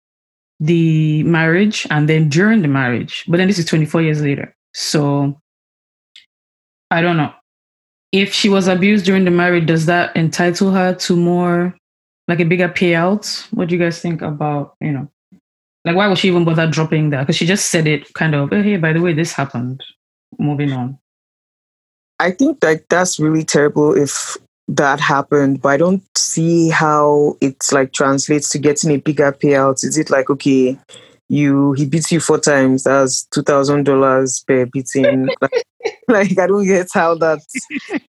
[0.59, 3.25] the marriage and then during the marriage.
[3.27, 4.55] But then this is 24 years later.
[4.73, 5.39] So
[6.91, 7.33] I don't know.
[8.11, 11.75] If she was abused during the marriage, does that entitle her to more,
[12.27, 13.45] like a bigger payout?
[13.51, 15.09] What do you guys think about, you know,
[15.83, 17.21] like why would she even bother dropping that?
[17.21, 19.83] Because she just said it kind of, oh, hey, by the way, this happened.
[20.39, 20.97] Moving on.
[22.19, 27.71] I think that that's really terrible if that happened, but I don't see how it's
[27.71, 29.83] like translates to getting a bigger payout.
[29.83, 30.77] Is it like okay,
[31.29, 35.27] you he beats you four times, that's two thousand dollars per beating?
[35.41, 35.63] like,
[36.07, 37.39] like, I don't get how that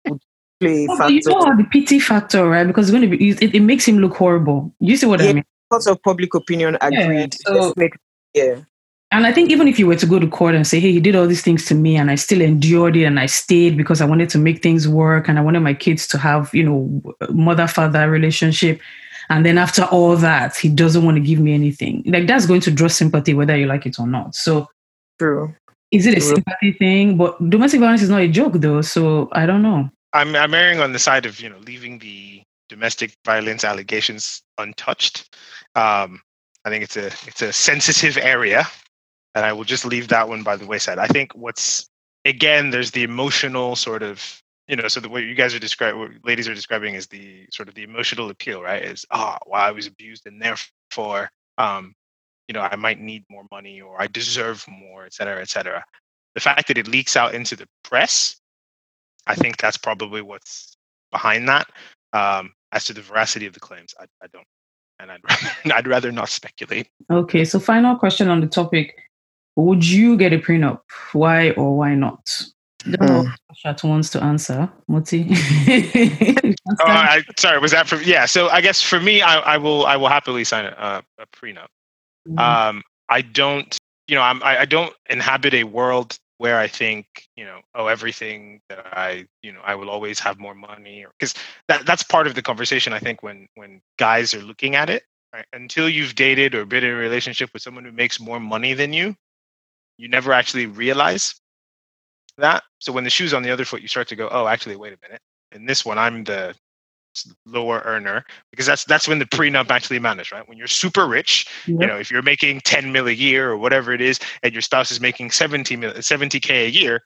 [0.07, 0.21] would
[0.61, 2.67] play oh, You know the pity factor, right?
[2.67, 4.73] Because it's going to be it, it makes him look horrible.
[4.81, 5.45] You see what yeah, I mean?
[5.71, 7.35] Lots of public opinion agreed.
[7.49, 7.75] Yeah, so,
[8.35, 8.61] yeah.
[9.15, 10.99] And I think even if you were to go to court and say, hey, he
[10.99, 14.01] did all these things to me and I still endured it and I stayed because
[14.01, 17.15] I wanted to make things work and I wanted my kids to have, you know,
[17.31, 18.81] mother father relationship.
[19.31, 22.03] And then after all that, he doesn't want to give me anything.
[22.07, 24.35] Like that's going to draw sympathy whether you like it or not.
[24.35, 24.67] So
[25.21, 25.55] true.
[25.93, 27.17] Is it a sympathy thing?
[27.17, 28.83] But domestic violence is not a joke though.
[28.83, 29.89] So I don't know.
[30.13, 35.37] I'm I'm erring on the side of, you know, leaving the domestic violence allegations untouched.
[35.77, 36.21] Um,
[36.65, 38.67] I think it's a it's a sensitive area
[39.35, 40.99] and I will just leave that one by the wayside.
[40.99, 41.89] I think what's
[42.25, 46.01] again, there's the emotional sort of you know, so the, what you guys are describing,
[46.01, 48.83] what ladies are describing is the sort of the emotional appeal, right?
[48.83, 51.95] Is ah, oh, well, I was abused, and therefore, um,
[52.49, 55.85] you know, I might need more money, or I deserve more, et cetera, et cetera.
[56.35, 58.37] The fact that it leaks out into the press,
[59.27, 60.77] I think that's probably what's
[61.13, 61.69] behind that.
[62.13, 64.47] Um, as to the veracity of the claims, I, I don't,
[64.99, 66.89] and I'd rather, I'd rather not speculate.
[67.11, 68.97] Okay, so final question on the topic:
[69.57, 70.81] would you get a prenup?
[71.13, 72.29] Why or why not?
[72.91, 74.71] don't know Shat wants to answer.
[74.89, 75.27] Moti.
[75.31, 75.35] oh,
[76.81, 77.97] I, sorry, was that for?
[78.03, 78.27] Yeah.
[78.27, 81.69] So I guess for me, I, I will I will happily sign a, a prenup.
[82.29, 82.39] Mm-hmm.
[82.39, 83.77] Um, I don't,
[84.09, 87.87] you know, I'm, I, I don't inhabit a world where I think, you know, oh,
[87.87, 91.35] everything that I, you know, I will always have more money, because
[91.69, 92.93] that that's part of the conversation.
[92.93, 96.85] I think when when guys are looking at it, right, until you've dated or been
[96.85, 99.17] in a relationship with someone who makes more money than you,
[99.99, 101.35] you never actually realize
[102.39, 102.63] that.
[102.79, 104.93] So when the shoe's on the other foot, you start to go, oh, actually, wait
[104.93, 105.21] a minute.
[105.53, 106.55] In this one, I'm the
[107.47, 110.49] lower earner because that's that's when the prenup actually matters, right?
[110.49, 111.81] When you're super rich, yep.
[111.81, 114.63] you know, if you're making 10 mil a year or whatever it is, and your
[114.63, 117.03] spouse is making 70 mil, 70k a year,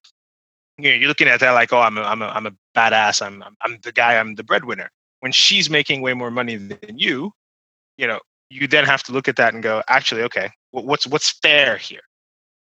[0.78, 3.24] you know, you're looking at that like, oh, I'm a, I'm a, I'm a badass.
[3.24, 4.16] I'm, I'm I'm the guy.
[4.16, 4.90] I'm the breadwinner.
[5.20, 7.32] When she's making way more money than you,
[7.96, 8.20] you know,
[8.50, 12.00] you then have to look at that and go, actually, okay, what's what's fair here?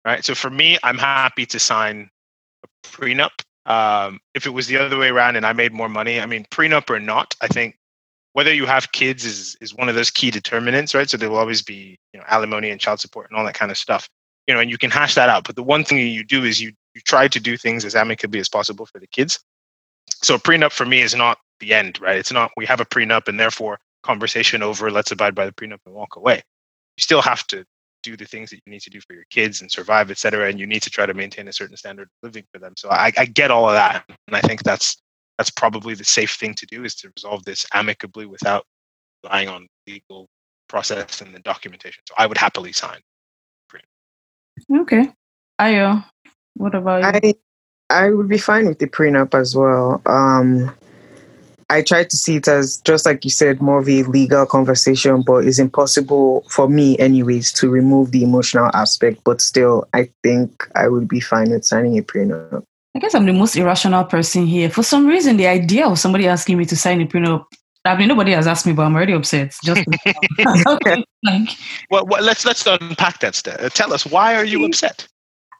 [0.05, 0.23] Right?
[0.23, 2.09] So for me, I'm happy to sign
[2.63, 3.31] a prenup.
[3.65, 6.45] Um, if it was the other way around and I made more money, I mean,
[6.51, 7.75] prenup or not, I think
[8.33, 11.09] whether you have kids is is one of those key determinants, right?
[11.09, 13.71] So there will always be you know alimony and child support and all that kind
[13.71, 14.07] of stuff,
[14.45, 15.45] you know, and you can hash that out.
[15.45, 18.39] But the one thing you do is you you try to do things as amicably
[18.39, 19.39] as possible for the kids.
[20.21, 22.17] So a prenup for me is not the end, right?
[22.17, 24.91] It's not we have a prenup and therefore conversation over.
[24.91, 26.35] Let's abide by the prenup and walk away.
[26.97, 27.65] You still have to
[28.05, 30.47] do the things that you need to do for your kids and survive, et cetera.
[30.49, 32.73] And you need to try to maintain a certain standard of living for them.
[32.77, 34.05] So I, I get all of that.
[34.27, 35.01] And I think that's
[35.37, 38.63] that's probably the safe thing to do is to resolve this amicably without
[39.23, 40.27] relying on legal
[40.69, 42.01] process and the documentation.
[42.07, 42.99] So I would happily sign.
[44.73, 45.11] Okay.
[45.59, 46.03] Ayo,
[46.55, 47.33] what about you?
[47.89, 50.01] I I would be fine with the prenup as well.
[50.05, 50.73] Um,
[51.69, 55.23] I try to see it as just like you said, more of a legal conversation,
[55.23, 59.23] but it's impossible for me, anyways, to remove the emotional aspect.
[59.23, 62.63] But still, I think I would be fine with signing a prenup.
[62.95, 64.69] I guess I'm the most irrational person here.
[64.69, 67.45] For some reason, the idea of somebody asking me to sign a prenup.
[67.83, 69.55] I mean, nobody has asked me, but I'm already upset.
[69.63, 69.85] Just
[70.67, 71.03] okay.
[71.89, 73.35] Well, well, let's let's unpack that.
[73.35, 73.73] Steph.
[73.73, 75.07] Tell us why are you upset?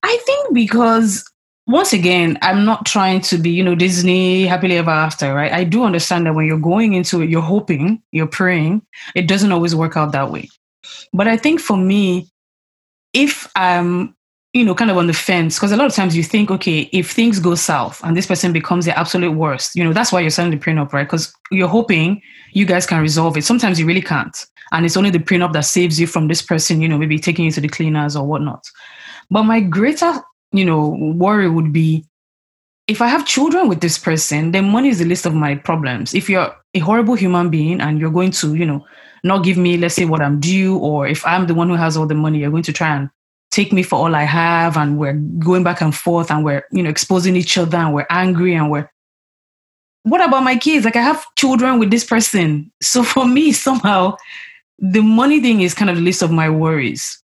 [0.04, 1.26] I think because
[1.68, 5.52] once again, I'm not trying to be, you know, Disney happily ever after, right?
[5.52, 8.84] I do understand that when you're going into it, you're hoping, you're praying,
[9.16, 10.48] it doesn't always work out that way.
[11.12, 12.30] But I think for me,
[13.14, 14.16] if I'm,
[14.54, 16.82] you know, kind of on the fence, because a lot of times you think, okay,
[16.94, 20.20] if things go south and this person becomes the absolute worst, you know, that's why
[20.20, 21.06] you're signing the prenup, right?
[21.06, 22.22] Because you're hoping
[22.54, 23.44] you guys can resolve it.
[23.44, 24.38] Sometimes you really can't.
[24.72, 27.46] And it's only the prenup that saves you from this person, you know, maybe taking
[27.46, 28.64] you to the cleaners or whatnot.
[29.32, 30.22] But my greater,
[30.58, 32.06] you know, worry would be
[32.88, 36.14] if I have children with this person, then money is the list of my problems.
[36.14, 38.86] If you're a horrible human being and you're going to, you know,
[39.24, 41.98] not give me, let's say, what I'm due, or if I'm the one who has
[41.98, 43.10] all the money, you're going to try and
[43.50, 46.84] take me for all I have, and we're going back and forth, and we're, you
[46.84, 48.90] know, exposing each other, and we're angry, and we're.
[50.04, 50.86] What about my kids?
[50.86, 54.16] Like I have children with this person, so for me, somehow,
[54.78, 57.20] the money thing is kind of the list of my worries.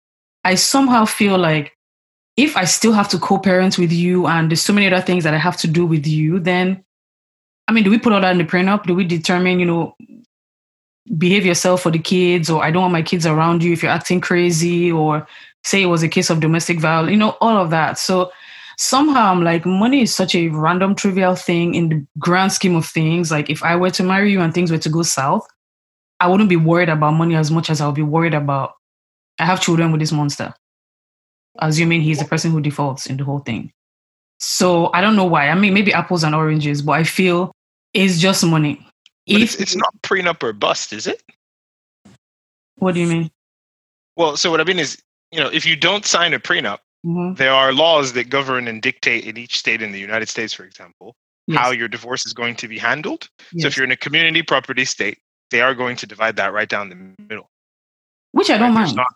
[0.43, 1.76] I somehow feel like
[2.37, 5.33] if I still have to co-parent with you and there's so many other things that
[5.33, 6.83] I have to do with you, then
[7.67, 8.85] I mean, do we put all that in the prenup?
[8.85, 9.95] Do we determine, you know,
[11.17, 13.91] behave yourself for the kids, or I don't want my kids around you if you're
[13.91, 15.27] acting crazy, or
[15.63, 17.97] say it was a case of domestic violence, you know, all of that.
[17.97, 18.31] So
[18.77, 22.85] somehow I'm like, money is such a random, trivial thing in the grand scheme of
[22.85, 23.31] things.
[23.31, 25.45] Like if I were to marry you and things were to go south,
[26.19, 28.73] I wouldn't be worried about money as much as I would be worried about
[29.39, 30.53] I have children with this monster
[31.59, 33.71] assuming he's the person who defaults in the whole thing.
[34.39, 35.49] So I don't know why.
[35.49, 37.51] I mean, maybe apples and oranges, but I feel
[37.93, 38.85] it's just money.
[39.27, 41.21] But it's, it's not prenup or bust, is it?
[42.77, 43.31] what do you mean?
[44.15, 47.37] Well, so what I mean is, you know, if you don't sign a prenup, Mhm.
[47.37, 50.63] there are laws that govern and dictate in each state in the United States, for
[50.63, 51.15] example,
[51.47, 51.59] Yes.
[51.59, 53.29] how your divorce is going to be handled.
[53.59, 55.17] So if you're in a community property state,
[55.51, 57.49] they are going to divide that right down the middle.
[58.33, 58.79] Which I don't Right?
[58.81, 58.97] There's mind.
[58.97, 59.13] not-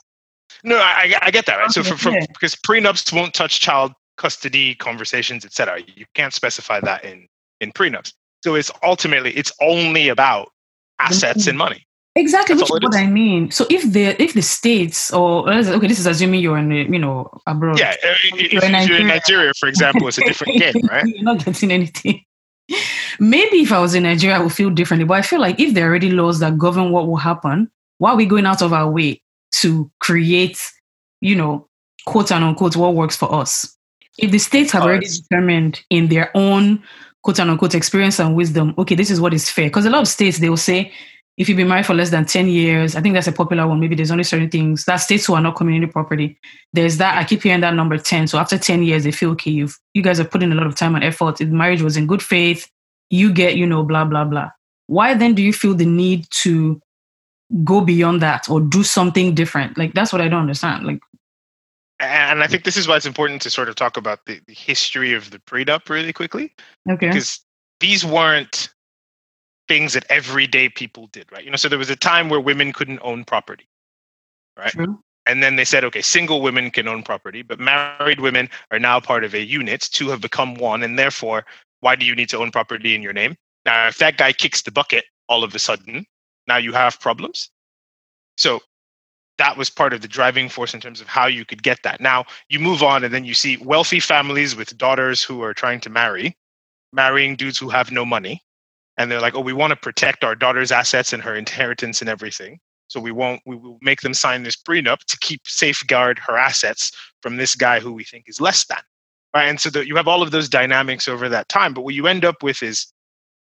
[0.63, 1.57] no, I, I- get that.
[1.57, 1.71] Right?
[1.71, 5.81] So for, for, because prenups won't touch child custody conversations, etc.
[5.95, 7.27] You can't specify that in
[7.59, 8.13] in prenups.
[8.43, 10.49] So it's ultimately it's only about
[10.99, 11.85] assets and money.
[12.15, 12.95] Exactly, That's which is what.
[12.97, 13.51] I mean.
[13.51, 17.29] So if the if the states or okay, this is assuming you're in you know
[17.47, 17.79] abroad.
[17.79, 19.03] Yeah, uh, if, You're you're in in Nigeria.
[19.05, 21.05] Nigeria, for example, it's a different game, right?
[21.05, 22.25] You're not getting anything.
[23.19, 25.05] Maybe if I was in Nigeria, I would feel differently.
[25.05, 28.11] But I feel like if there are already laws that govern what will happen, why
[28.11, 29.21] are we going out of our way
[29.61, 30.61] to create,
[31.21, 31.67] you know,
[32.05, 33.77] quote and unquote, what works for us?
[34.17, 36.83] If the states have already determined in their own
[37.23, 39.67] quote and unquote experience and wisdom, okay, this is what is fair.
[39.67, 40.91] Because a lot of states they will say,
[41.37, 43.79] if you've been married for less than 10 years, I think that's a popular one.
[43.79, 46.37] Maybe there's only certain things that states who are not community property.
[46.73, 47.17] There's that.
[47.17, 48.27] I keep hearing that number 10.
[48.27, 50.67] So after 10 years, they feel, okay, you've, you guys have put in a lot
[50.67, 51.37] of time and effort.
[51.37, 52.69] The marriage was in good faith.
[53.09, 54.49] You get, you know, blah, blah, blah.
[54.87, 56.81] Why then do you feel the need to
[57.63, 59.77] go beyond that or do something different?
[59.77, 60.85] Like, that's what I don't understand.
[60.85, 60.99] Like,
[61.99, 64.53] And I think this is why it's important to sort of talk about the, the
[64.53, 66.53] history of the prenup really quickly,
[66.89, 67.07] okay.
[67.07, 67.41] because
[67.79, 68.69] these weren't
[69.67, 71.43] things that everyday people did, right?
[71.43, 73.67] You know, so there was a time where women couldn't own property,
[74.57, 74.71] right?
[74.71, 74.99] True.
[75.27, 78.99] And then they said, okay, single women can own property, but married women are now
[78.99, 79.87] part of a unit.
[79.91, 81.45] Two have become one, and therefore,
[81.81, 83.35] why do you need to own property in your name?
[83.65, 86.05] Now, if that guy kicks the bucket all of a sudden,
[86.47, 87.49] now you have problems.
[88.37, 88.59] So
[89.37, 91.99] that was part of the driving force in terms of how you could get that.
[91.99, 95.79] Now you move on, and then you see wealthy families with daughters who are trying
[95.81, 96.37] to marry,
[96.93, 98.43] marrying dudes who have no money,
[98.97, 102.09] and they're like, "Oh, we want to protect our daughter's assets and her inheritance and
[102.09, 103.41] everything." So we won't.
[103.45, 106.91] We will make them sign this prenup to keep safeguard her assets
[107.21, 108.81] from this guy who we think is less than.
[109.33, 111.73] Right, and so that you have all of those dynamics over that time.
[111.73, 112.91] But what you end up with is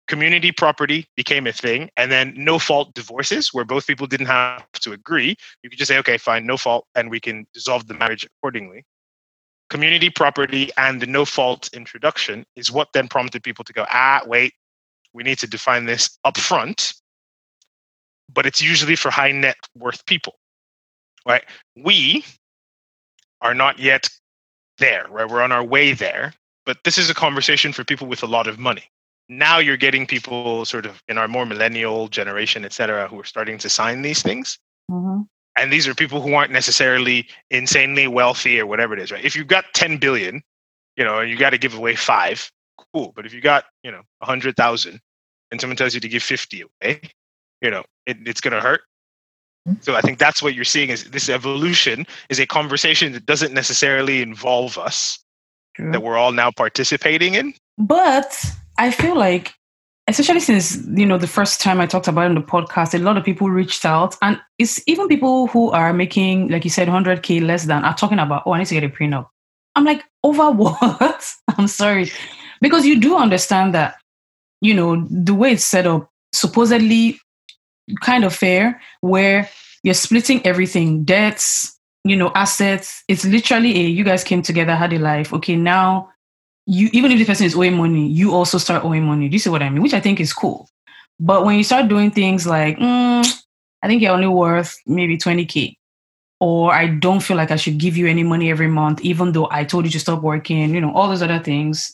[0.10, 4.70] community property became a thing, and then no fault divorces, where both people didn't have
[4.82, 5.38] to agree.
[5.64, 8.84] You could just say, "Okay, fine, no fault," and we can dissolve the marriage accordingly.
[9.70, 14.22] Community property and the no fault introduction is what then prompted people to go, "Ah,
[14.26, 14.53] wait,
[15.14, 16.93] we need to define this up front."
[18.34, 20.39] but it's usually for high net worth people,
[21.28, 21.43] right?
[21.76, 22.26] We
[23.41, 24.10] are not yet
[24.78, 25.30] there, right?
[25.30, 26.34] We're on our way there,
[26.66, 28.84] but this is a conversation for people with a lot of money.
[29.30, 33.23] Now you're getting people sort of in our more millennial generation, et cetera, who are
[33.25, 34.57] starting to sign these things.
[34.91, 35.27] Mhm.
[35.55, 39.25] and these are people who aren't necessarily insanely wealthy or whatever it is, right?
[39.25, 40.41] If you've got 10 billion,
[40.95, 42.49] you know, and you got to give away five,
[42.93, 43.11] cool.
[43.15, 45.01] But if you got, you know, 100,000
[45.51, 47.01] and someone tells you to give 50 away,
[47.61, 48.82] you know, it, it's going to hurt.
[49.67, 49.82] Mm-hmm.
[49.82, 53.53] So I think that's what you're seeing is this evolution is a conversation that doesn't
[53.53, 55.19] necessarily involve us,
[55.75, 55.91] True.
[55.91, 57.53] that we're all now participating in.
[57.77, 58.34] But
[58.80, 59.53] I feel like
[60.09, 62.97] especially since you know the first time I talked about it in the podcast, a
[62.97, 66.88] lot of people reached out, and it's even people who are making, like you said,
[66.88, 69.27] 100k less than are talking about, oh, I need to get a prenup.
[69.75, 71.34] I'm like, over what?
[71.57, 72.11] I'm sorry,
[72.61, 73.97] because you do understand that,
[74.61, 77.19] you know, the way it's set up, supposedly
[78.01, 79.47] kind of fair, where
[79.84, 83.03] you're splitting everything, debts, you know, assets.
[83.07, 85.34] It's literally a you guys came together, had a life.
[85.34, 86.09] Okay, now
[86.70, 89.28] you even if the person is owing money, you also start owing money.
[89.28, 89.82] Do you see what I mean?
[89.82, 90.70] Which I think is cool.
[91.20, 93.26] But when you start doing things like, mm,
[93.82, 95.76] I think you're only worth maybe 20K,
[96.39, 99.47] or I don't feel like I should give you any money every month, even though
[99.49, 101.91] I told you to stop working, you know, all those other things,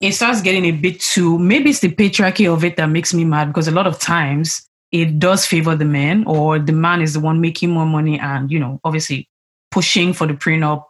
[0.00, 3.24] it starts getting a bit too, maybe it's the patriarchy of it that makes me
[3.24, 7.14] mad because a lot of times it does favor the man, or the man is
[7.14, 9.28] the one making more money and, you know, obviously
[9.70, 10.84] pushing for the prenup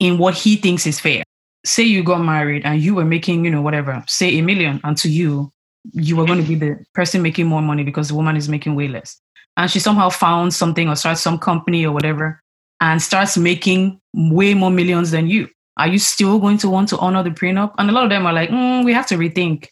[0.00, 1.22] in what he thinks is fair
[1.66, 4.96] say you got married and you were making, you know, whatever, say a million, and
[4.98, 5.52] to you,
[5.92, 8.74] you were going to be the person making more money because the woman is making
[8.74, 9.20] way less.
[9.56, 12.40] And she somehow found something or starts some company or whatever
[12.80, 15.48] and starts making way more millions than you.
[15.78, 17.74] Are you still going to want to honor the prenup?
[17.78, 19.68] And a lot of them are like, mm, we have to rethink.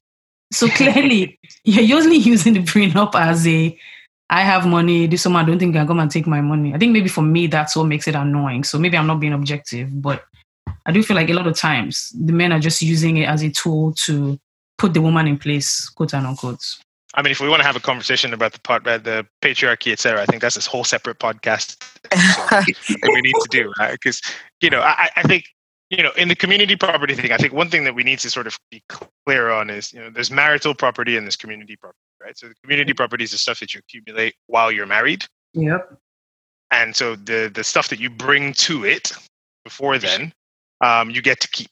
[0.52, 3.78] So clearly, you're usually using the prenup as a
[4.30, 5.06] I have money.
[5.06, 6.74] This woman, I don't think I come and take my money.
[6.74, 8.64] I think maybe for me, that's what makes it annoying.
[8.64, 10.24] So maybe I'm not being objective, but
[10.86, 13.42] I do feel like a lot of times the men are just using it as
[13.42, 14.38] a tool to
[14.76, 16.62] put the woman in place, quote and unquote.
[17.14, 19.92] I mean, if we want to have a conversation about the part, uh, the patriarchy,
[19.92, 21.76] etc., I think that's this whole separate podcast
[22.10, 23.92] that we need to do, right?
[23.92, 24.20] Because
[24.60, 25.44] you know, I, I think
[25.90, 28.30] you know, in the community property thing, I think one thing that we need to
[28.30, 31.98] sort of be clear on is, you know, there's marital property and there's community property,
[32.20, 32.36] right?
[32.36, 35.24] So the community property is the stuff that you accumulate while you're married.
[35.52, 35.96] Yep.
[36.72, 39.12] And so the the stuff that you bring to it
[39.64, 40.32] before then
[40.84, 41.70] um, you get to keep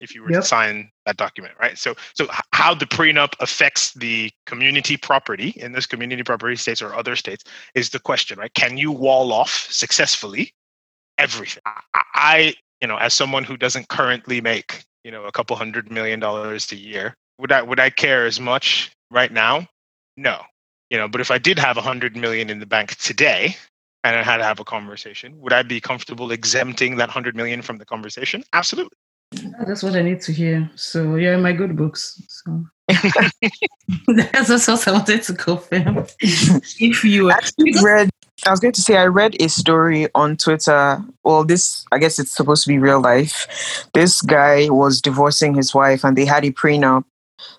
[0.00, 0.42] if you were yep.
[0.42, 1.76] to sign that document, right?
[1.76, 6.94] So, so how the prenup affects the community property in this community property states or
[6.94, 7.44] other states
[7.74, 8.52] is the question, right?
[8.54, 10.52] Can you wall off successfully
[11.18, 11.62] everything?
[12.14, 16.20] I, you know, as someone who doesn't currently make, you know, a couple hundred million
[16.20, 19.66] dollars a year, would I would I care as much right now?
[20.16, 20.42] No,
[20.90, 21.08] you know.
[21.08, 23.56] But if I did have a hundred million in the bank today,
[24.04, 25.40] and I had to have a conversation.
[25.40, 28.44] Would I be comfortable exempting that hundred million from the conversation?
[28.52, 28.96] Absolutely.
[29.66, 30.70] That's what I need to hear.
[30.74, 32.22] So yeah, my good books.
[32.28, 32.64] So
[34.08, 36.06] that's what I wanted to confirm.
[36.20, 38.08] if you actually read,
[38.46, 41.04] I was going to say I read a story on Twitter.
[41.24, 43.86] Well, this I guess it's supposed to be real life.
[43.92, 47.04] This guy was divorcing his wife, and they had a prenup.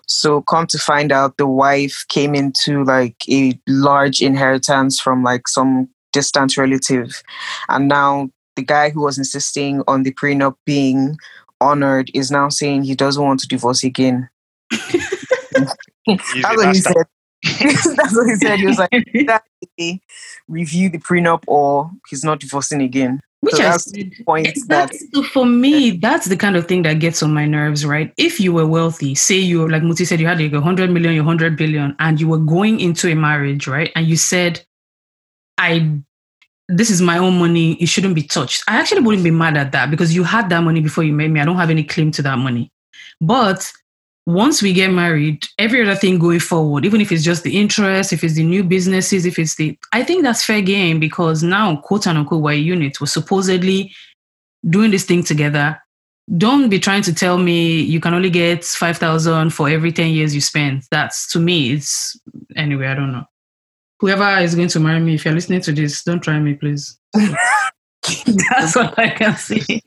[0.06, 5.46] So come to find out, the wife came into like a large inheritance from like
[5.46, 7.22] some distant relative.
[7.68, 11.16] And now the guy who was insisting on the prenup being
[11.60, 14.28] honored is now saying he doesn't want to divorce again.
[14.70, 17.06] That's what he said.
[17.96, 18.58] That's what he said.
[18.58, 18.90] He was like,
[20.48, 23.20] review the prenup or he's not divorcing again.
[23.42, 24.94] Which so that's the point that
[25.32, 28.12] for me, that's the kind of thing that gets on my nerves, right?
[28.18, 31.18] If you were wealthy, say you like Muti said, you had like a hundred million,
[31.18, 33.90] a hundred billion, and you were going into a marriage, right?
[33.96, 34.62] And you said,
[35.60, 36.02] I
[36.70, 37.72] this is my own money.
[37.74, 38.62] It shouldn't be touched.
[38.68, 41.28] I actually wouldn't be mad at that because you had that money before you met
[41.28, 41.40] me.
[41.40, 42.70] I don't have any claim to that money.
[43.20, 43.70] But
[44.26, 48.12] once we get married, every other thing going forward, even if it's just the interest,
[48.12, 51.76] if it's the new businesses, if it's the, I think that's fair game because now,
[51.76, 53.00] quote unquote, we're a unit.
[53.00, 53.92] We're supposedly
[54.68, 55.82] doing this thing together.
[56.36, 60.34] Don't be trying to tell me you can only get 5,000 for every 10 years
[60.36, 60.84] you spend.
[60.92, 62.16] That's to me, it's,
[62.54, 63.24] anyway, I don't know
[64.00, 66.98] whoever is going to marry me, if you're listening to this, don't try me, please.
[67.14, 69.82] That's all I can say.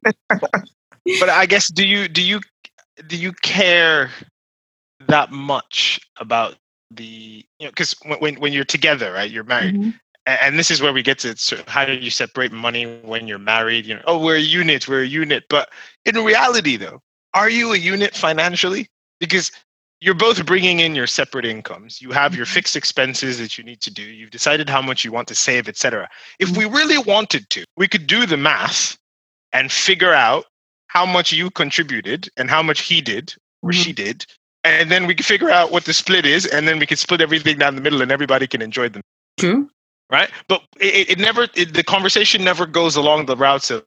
[1.19, 2.39] but I guess do you do you
[3.07, 4.11] do you care
[5.07, 6.55] that much about
[6.91, 9.29] the you know because when when you're together, right?
[9.29, 9.75] You're married.
[9.75, 9.89] Mm-hmm.
[10.25, 13.27] And this is where we get to sort of how do you separate money when
[13.27, 13.85] you're married?
[13.85, 15.43] You know, oh, we're a unit, we're a unit.
[15.49, 15.69] But
[16.05, 17.01] in reality, though,
[17.33, 18.87] are you a unit financially?
[19.19, 19.51] Because
[20.03, 22.53] you're both bringing in your separate incomes you have your mm-hmm.
[22.53, 25.69] fixed expenses that you need to do you've decided how much you want to save
[25.69, 28.97] etc if we really wanted to we could do the math
[29.53, 30.45] and figure out
[30.87, 33.81] how much you contributed and how much he did or mm-hmm.
[33.81, 34.25] she did
[34.65, 37.21] and then we could figure out what the split is and then we can split
[37.21, 39.01] everything down the middle and everybody can enjoy them
[39.39, 39.69] true
[40.13, 40.29] right?
[40.47, 43.83] But it, it never, it, the conversation never goes along the routes of,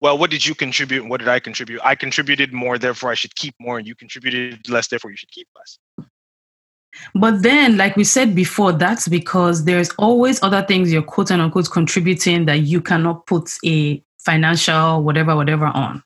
[0.00, 1.80] well, what did you contribute and what did I contribute?
[1.84, 5.30] I contributed more, therefore I should keep more, and you contributed less, therefore you should
[5.30, 5.78] keep less.
[7.14, 11.70] But then, like we said before, that's because there's always other things you're quote unquote
[11.70, 16.02] contributing that you cannot put a financial whatever, whatever on.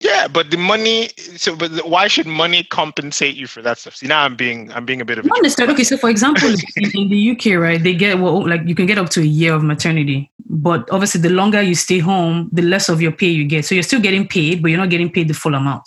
[0.00, 1.10] Yeah, but the money.
[1.36, 3.96] So, but why should money compensate you for that stuff?
[3.96, 5.28] See, now I'm being, I'm being a bit of a.
[5.42, 5.74] Necessarily.
[5.74, 8.86] Okay, so for example, in, in, the UK, right, they get well, like you can
[8.86, 12.62] get up to a year of maternity, but obviously, the longer you stay home, the
[12.62, 13.66] less of your pay you get.
[13.66, 15.86] So you're still getting paid, but you're not getting paid the full amount.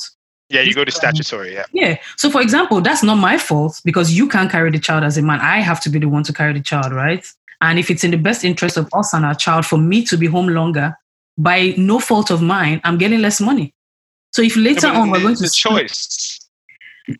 [0.49, 1.53] Yeah, you go to statutory.
[1.53, 1.66] Yeah.
[1.74, 1.97] Yeah.
[2.18, 5.24] So, for example, that's not my fault because you can't carry the child as a
[5.24, 5.39] man.
[5.39, 7.26] I have to be the one to carry the child, right?
[7.61, 10.18] And if it's in the best interest of us and our child for me to
[10.18, 10.95] be home longer,
[11.36, 13.74] by no fault of mine, I'm getting less money.
[14.34, 16.39] So if later on we're going to choice,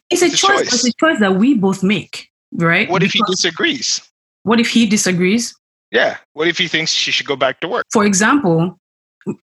[0.09, 0.74] it's, a, choice, choice.
[0.74, 2.89] It's a choice that we both make, right?
[2.89, 4.01] What if he disagrees?
[4.43, 5.55] What if he disagrees?
[5.91, 6.18] Yeah.
[6.34, 7.86] What if he thinks she should go back to work?
[7.91, 8.80] For example,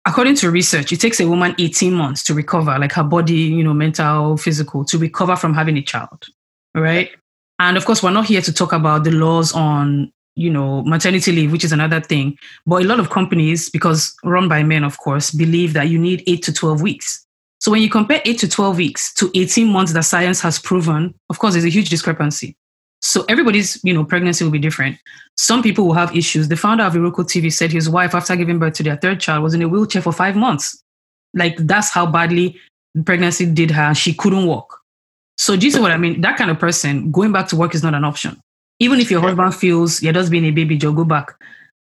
[0.06, 3.62] according to research, it takes a woman 18 months to recover, like her body, you
[3.62, 6.24] know, mental, physical, to recover from having a child,
[6.74, 7.10] right?
[7.58, 11.32] And of course, we're not here to talk about the laws on you know, maternity
[11.32, 12.38] leave, which is another thing.
[12.64, 16.22] But a lot of companies, because run by men, of course, believe that you need
[16.28, 17.26] eight to 12 weeks.
[17.60, 21.14] So when you compare eight to 12 weeks to 18 months that science has proven,
[21.28, 22.56] of course, there's a huge discrepancy.
[23.00, 24.96] So everybody's, you know, pregnancy will be different.
[25.36, 26.48] Some people will have issues.
[26.48, 29.42] The founder of Iroko TV said his wife, after giving birth to their third child,
[29.42, 30.82] was in a wheelchair for five months.
[31.34, 32.58] Like that's how badly
[33.04, 33.94] pregnancy did her.
[33.94, 34.80] She couldn't walk.
[35.36, 36.20] So do you see what I mean?
[36.20, 38.40] That kind of person, going back to work is not an option.
[38.80, 41.34] Even if your husband feels you're just being a baby, Joe, go back.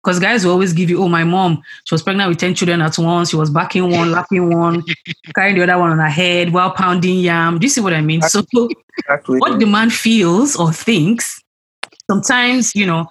[0.03, 2.81] Because guys will always give you, oh, my mom, she was pregnant with 10 children
[2.81, 3.31] at once.
[3.31, 4.83] She was backing one, lapping one,
[5.35, 7.59] carrying the other one on her head while pounding yam.
[7.59, 8.21] Do you see what I mean?
[8.21, 8.43] So,
[8.97, 9.39] exactly.
[9.39, 11.41] what the man feels or thinks,
[12.09, 13.07] sometimes, you know,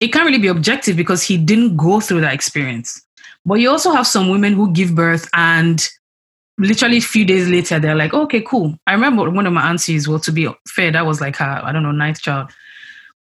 [0.00, 3.00] it can't really be objective because he didn't go through that experience.
[3.46, 5.88] But you also have some women who give birth and
[6.58, 8.76] literally a few days later, they're like, okay, cool.
[8.88, 11.70] I remember one of my aunties, well, to be fair, that was like her, I
[11.70, 12.50] don't know, ninth child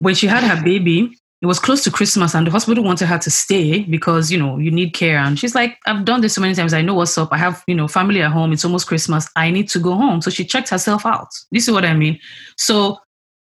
[0.01, 3.19] when she had her baby, it was close to Christmas and the hospital wanted her
[3.19, 5.17] to stay because, you know, you need care.
[5.17, 6.75] And she's like, I've done this so many times.
[6.75, 7.33] I know what's up.
[7.33, 8.53] I have, you know, family at home.
[8.53, 9.27] It's almost Christmas.
[9.37, 10.21] I need to go home.
[10.21, 11.29] So she checked herself out.
[11.51, 12.19] This is what I mean.
[12.59, 12.99] So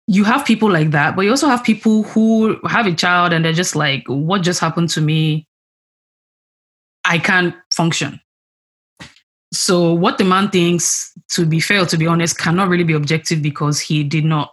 [0.06, 3.42] you have people like that, but you also have people who have a child and
[3.42, 5.46] they're just like, what just happened to me?
[7.06, 8.20] I can't function.
[9.50, 13.40] So what the man thinks, to be fair, to be honest, cannot really be objective
[13.40, 14.50] because he did not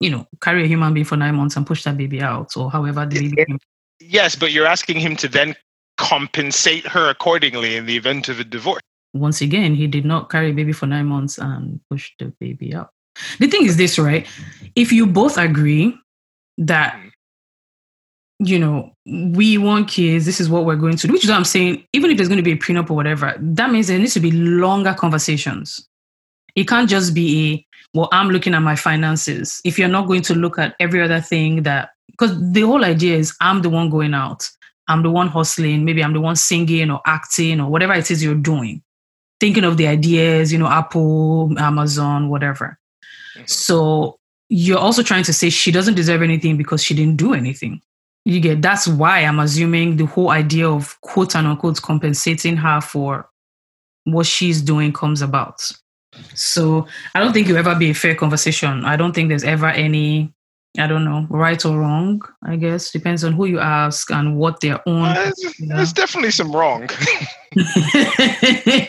[0.00, 2.70] you know, carry a human being for nine months and push that baby out or
[2.70, 3.58] however the baby came.
[4.00, 5.54] Yes, but you're asking him to then
[5.96, 8.82] compensate her accordingly in the event of a divorce.
[9.14, 12.74] Once again, he did not carry a baby for nine months and push the baby
[12.74, 12.90] out.
[13.38, 14.26] The thing is this, right?
[14.74, 15.98] If you both agree
[16.58, 17.10] that mm.
[18.40, 21.36] you know, we want kids, this is what we're going to do, which is what
[21.36, 23.98] I'm saying, even if there's going to be a prenup or whatever, that means there
[23.98, 25.88] needs to be longer conversations.
[26.56, 29.60] It can't just be a, well, I'm looking at my finances.
[29.64, 33.16] If you're not going to look at every other thing that, because the whole idea
[33.16, 34.50] is I'm the one going out,
[34.88, 38.24] I'm the one hustling, maybe I'm the one singing or acting or whatever it is
[38.24, 38.82] you're doing,
[39.38, 42.78] thinking of the ideas, you know, Apple, Amazon, whatever.
[43.36, 43.46] Mm-hmm.
[43.46, 47.82] So you're also trying to say she doesn't deserve anything because she didn't do anything.
[48.24, 53.28] You get that's why I'm assuming the whole idea of quote unquote compensating her for
[54.04, 55.70] what she's doing comes about.
[56.34, 58.84] So I don't think you'll ever be a fair conversation.
[58.84, 60.32] I don't think there's ever any,
[60.78, 62.22] I don't know, right or wrong.
[62.44, 65.04] I guess depends on who you ask and what their own.
[65.04, 65.76] Uh, there's, you know.
[65.76, 66.86] there's, definitely some wrong.
[67.54, 68.88] definitely,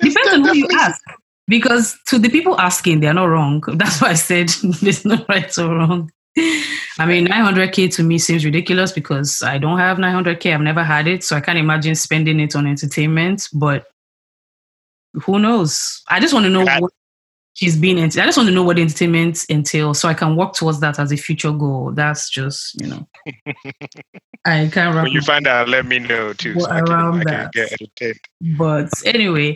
[0.00, 1.00] depends on who you ask.
[1.48, 3.60] Because to the people asking, they're not wrong.
[3.74, 4.48] That's why I said
[4.80, 6.10] there's no right or wrong.
[6.98, 10.52] I mean, 900k to me seems ridiculous because I don't have 900k.
[10.52, 13.48] I've never had it, so I can't imagine spending it on entertainment.
[13.54, 13.86] But
[15.12, 16.02] who knows?
[16.08, 16.92] I just want to know what
[17.56, 18.22] she's been into.
[18.22, 20.98] I just want to know what the entertainment entails so I can work towards that
[20.98, 21.92] as a future goal.
[21.92, 23.08] That's just, you know.
[24.44, 26.60] I can't When you find out, let me know too.
[26.60, 28.16] So around I can, I can that.
[28.56, 29.54] But anyway,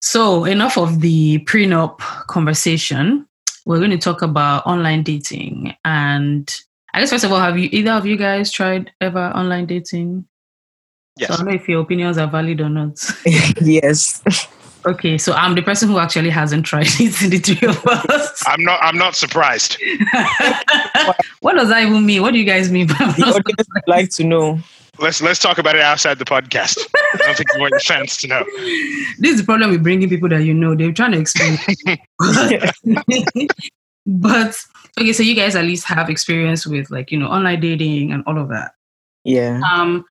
[0.00, 3.26] so enough of the prenup conversation.
[3.66, 5.74] We're going to talk about online dating.
[5.84, 6.52] And
[6.94, 10.26] I guess first of all, have you either of you guys tried ever online dating?
[11.16, 11.28] Yes.
[11.28, 12.98] So I don't know if your opinions are valid or not.
[13.60, 14.22] yes.
[14.86, 18.42] Okay, so I'm the person who actually hasn't tried it in the three of us.
[18.46, 18.80] I'm not.
[18.82, 19.76] I'm not surprised.
[21.40, 22.22] what does that even mean?
[22.22, 22.88] What do you guys mean?
[22.90, 24.58] I'd like to know.
[24.98, 26.78] Let's let's talk about it outside the podcast.
[26.94, 28.44] I don't think you want your fans to know.
[29.18, 30.74] This is the problem with bringing people that you know.
[30.74, 31.58] They're trying to explain,
[34.06, 34.56] but
[34.98, 38.24] Okay, so you guys at least have experience with like, you know, online dating and
[38.26, 38.72] all of that.
[39.24, 39.60] Yeah.
[39.70, 40.04] Um,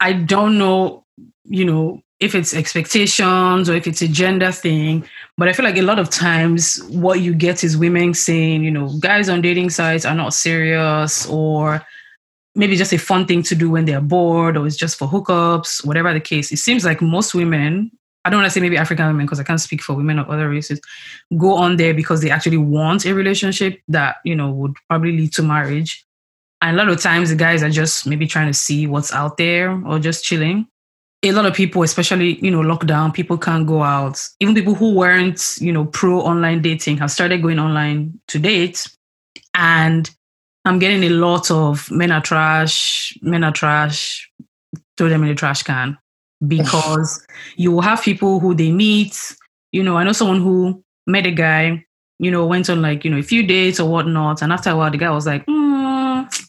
[0.00, 1.04] I don't know,
[1.44, 5.04] you know, if it's expectations or if it's a gender thing,
[5.36, 8.70] but I feel like a lot of times what you get is women saying, you
[8.70, 11.84] know, guys on dating sites are not serious or
[12.54, 15.84] maybe just a fun thing to do when they're bored or it's just for hookups,
[15.84, 16.52] whatever the case.
[16.52, 17.90] It seems like most women,
[18.24, 20.28] I don't want to say maybe African women because I can't speak for women of
[20.28, 20.80] other races,
[21.36, 25.32] go on there because they actually want a relationship that, you know, would probably lead
[25.34, 26.06] to marriage.
[26.60, 29.38] And a lot of times the guys are just maybe trying to see what's out
[29.38, 30.68] there or just chilling.
[31.24, 34.20] A lot of people, especially, you know, lockdown, people can't go out.
[34.40, 38.88] Even people who weren't, you know, pro online dating have started going online to date.
[39.54, 40.10] And
[40.64, 44.30] I'm getting a lot of men are trash, men are trash,
[44.96, 45.98] throw them in the trash can.
[46.48, 47.24] Because
[47.56, 49.16] you will have people who they meet,
[49.70, 51.84] you know, I know someone who met a guy,
[52.18, 54.42] you know, went on like, you know, a few dates or whatnot.
[54.42, 56.42] And after a while, the guy was like, mm,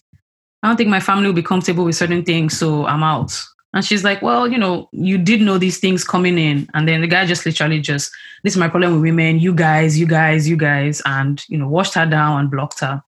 [0.63, 3.39] I don't think my family will be comfortable with certain things, so I'm out.
[3.73, 6.69] And she's like, Well, you know, you did know these things coming in.
[6.73, 8.11] And then the guy just literally just,
[8.43, 11.67] this is my problem with women, you guys, you guys, you guys, and, you know,
[11.67, 13.03] washed her down and blocked her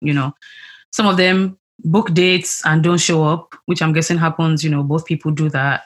[0.00, 0.34] you know.
[0.92, 4.82] Some of them book dates and don't show up which i'm guessing happens you know
[4.82, 5.82] both people do that.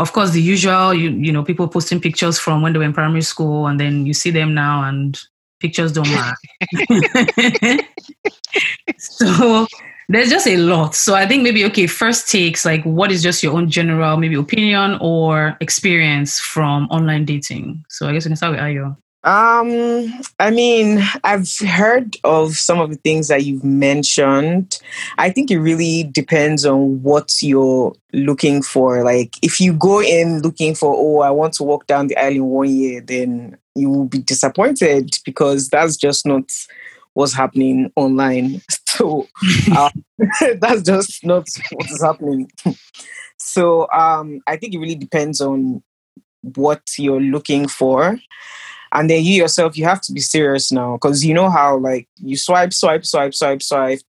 [0.00, 2.92] Of course the usual you you know people posting pictures from when they were in
[2.92, 5.20] primary school and then you see them now and
[5.60, 6.36] pictures don't match
[8.98, 9.66] so
[10.08, 13.42] there's just a lot so i think maybe okay first takes like what is just
[13.42, 18.36] your own general maybe opinion or experience from online dating so i guess we can
[18.36, 23.64] start with ayo um, I mean, I've heard of some of the things that you've
[23.64, 24.78] mentioned.
[25.16, 29.02] I think it really depends on what you're looking for.
[29.02, 32.32] Like, if you go in looking for, oh, I want to walk down the aisle
[32.32, 36.44] in one year, then you will be disappointed because that's just not
[37.14, 38.60] what's happening online.
[38.94, 39.26] So,
[39.72, 39.90] uh,
[40.60, 42.48] that's just not what is happening.
[43.40, 45.82] so, um, I think it really depends on
[46.42, 48.16] what you're looking for
[48.94, 52.08] and then you yourself you have to be serious now because you know how like
[52.16, 54.00] you swipe swipe swipe swipe swipe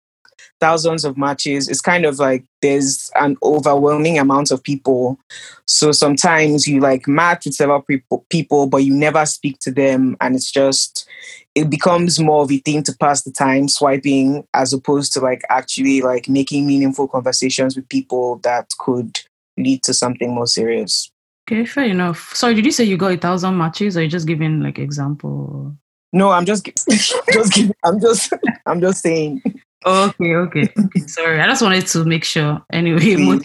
[0.59, 5.19] thousands of matches it's kind of like there's an overwhelming amount of people
[5.65, 10.15] so sometimes you like match with several people, people but you never speak to them
[10.21, 11.07] and it's just
[11.55, 15.41] it becomes more of a thing to pass the time swiping as opposed to like
[15.49, 19.19] actually like making meaningful conversations with people that could
[19.57, 21.11] lead to something more serious
[21.47, 22.33] Okay, fair enough.
[22.33, 25.75] Sorry, did you say you got a thousand matches, or you just giving like example?
[26.11, 28.33] No, I'm just just giving, I'm just
[28.65, 29.43] I'm just saying.
[29.85, 30.99] Okay, okay, okay.
[31.01, 32.59] Sorry, I just wanted to make sure.
[32.73, 33.15] Anyway,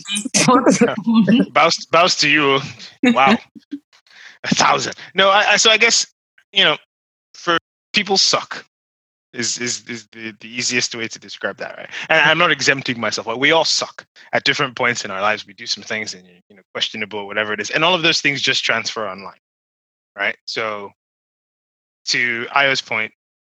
[1.53, 2.61] bows bows to you.
[3.03, 3.36] Wow,
[4.45, 4.95] a thousand.
[5.14, 6.07] No, I, I so I guess
[6.53, 6.78] you know,
[7.34, 7.59] for
[7.93, 8.64] people suck
[9.32, 11.91] is is is the, the easiest way to describe that, right?
[12.09, 13.26] And I'm not exempting myself.
[13.26, 15.47] Like we all suck at different points in our lives.
[15.47, 18.20] We do some things and you know questionable, whatever it is, and all of those
[18.20, 19.38] things just transfer online,
[20.16, 20.36] right?
[20.47, 20.91] So,
[22.07, 23.12] to Ayo's point,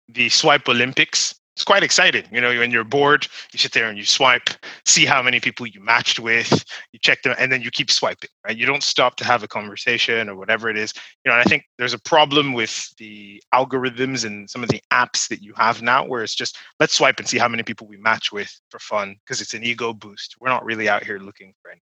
[0.07, 2.25] the swipe Olympics it's quite exciting.
[2.31, 4.49] You know, when you're bored, you sit there and you swipe,
[4.85, 8.29] see how many people you matched with, you check them, and then you keep swiping,
[8.45, 8.57] right?
[8.57, 10.93] You don't stop to have a conversation or whatever it is.
[11.23, 14.81] You know, and I think there's a problem with the algorithms and some of the
[14.91, 17.87] apps that you have now where it's just let's swipe and see how many people
[17.87, 20.35] we match with for fun because it's an ego boost.
[20.41, 21.81] We're not really out here looking for any.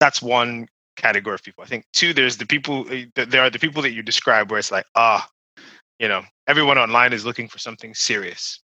[0.00, 0.66] That's one
[0.96, 1.62] category of people.
[1.62, 4.58] I think two, there's the people, eh, there are the people that you describe where
[4.58, 5.28] it's like, ah,
[6.04, 8.60] you know everyone online is looking for something serious.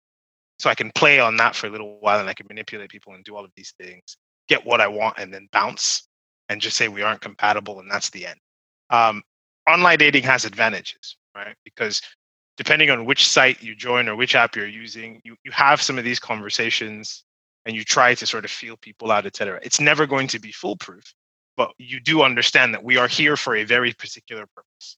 [0.59, 3.13] So i can play on that for a little while and i can manipulate people
[3.13, 4.17] and do all of these things
[4.49, 6.09] get what i want and then bounce
[6.49, 8.39] and just say we aren't compatible and that's the end.
[8.89, 9.23] Um,
[9.69, 11.55] online dating has advantages right?
[11.63, 12.01] Because
[12.57, 15.97] depending on which site you join or which app you're using you, you have some
[15.97, 17.23] of these conversations
[17.65, 20.51] and you try to sort of feel people out etc it's never going to be
[20.51, 21.13] foolproof
[21.55, 24.97] but you do understand that we are here for a very particular purpose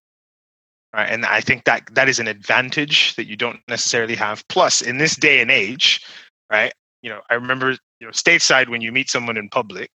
[0.93, 1.09] Right.
[1.09, 4.45] And I think that that is an advantage that you don't necessarily have.
[4.49, 6.05] Plus, in this day and age,
[6.51, 6.73] right?
[7.01, 9.89] You know, I remember, you know, stateside when you meet someone in public,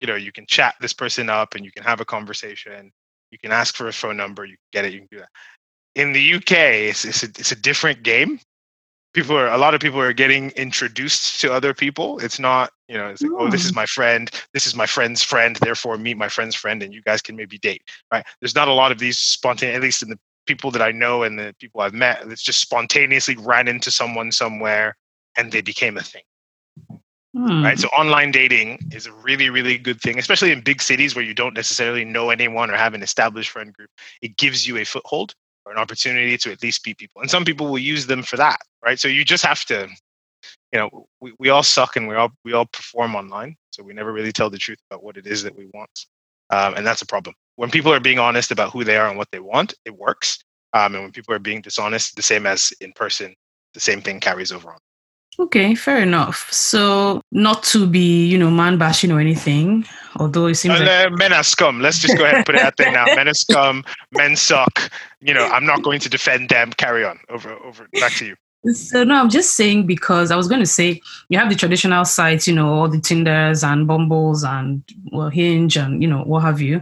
[0.00, 2.90] you know, you can chat this person up and you can have a conversation.
[3.30, 4.44] You can ask for a phone number.
[4.44, 4.92] You can get it.
[4.92, 5.28] You can do that.
[5.94, 6.52] In the UK,
[6.90, 8.40] it's it's a, it's a different game.
[9.14, 12.18] People are a lot of people are getting introduced to other people.
[12.18, 14.30] It's not, you know, it's like, oh, this is my friend.
[14.52, 15.56] This is my friend's friend.
[15.56, 17.82] Therefore, meet my friend's friend, and you guys can maybe date.
[18.12, 18.26] Right?
[18.40, 21.22] There's not a lot of these spontaneous, at least in the people that I know
[21.22, 24.96] and the people I've met that's just spontaneously ran into someone somewhere
[25.36, 26.22] and they became a thing.
[27.34, 27.64] Hmm.
[27.64, 27.78] Right.
[27.78, 31.34] So online dating is a really, really good thing, especially in big cities where you
[31.34, 33.90] don't necessarily know anyone or have an established friend group.
[34.22, 35.34] It gives you a foothold.
[35.64, 37.22] Or an opportunity to at least meet people.
[37.22, 38.98] And some people will use them for that, right?
[38.98, 39.88] So you just have to,
[40.72, 43.56] you know, we, we all suck and we all we all perform online.
[43.70, 46.06] So we never really tell the truth about what it is that we want.
[46.50, 47.34] Um, and that's a problem.
[47.56, 50.38] When people are being honest about who they are and what they want, it works.
[50.72, 53.34] Um, and when people are being dishonest, the same as in person,
[53.74, 54.78] the same thing carries over on.
[55.38, 56.48] Okay, fair enough.
[56.52, 59.84] So, not to be, you know, man bashing or anything,
[60.16, 61.80] although it seems Uh, like men are scum.
[61.80, 63.06] Let's just go ahead and put it out there now.
[63.06, 63.84] Men are scum.
[64.12, 64.90] Men suck.
[65.20, 66.72] You know, I'm not going to defend them.
[66.72, 67.18] Carry on.
[67.28, 67.88] Over, over.
[68.00, 68.36] Back to you.
[68.72, 72.04] So no, I'm just saying because I was going to say you have the traditional
[72.06, 74.82] sites, you know, all the Tinders and Bumbles and
[75.12, 76.80] well, Hinge and you know what have you,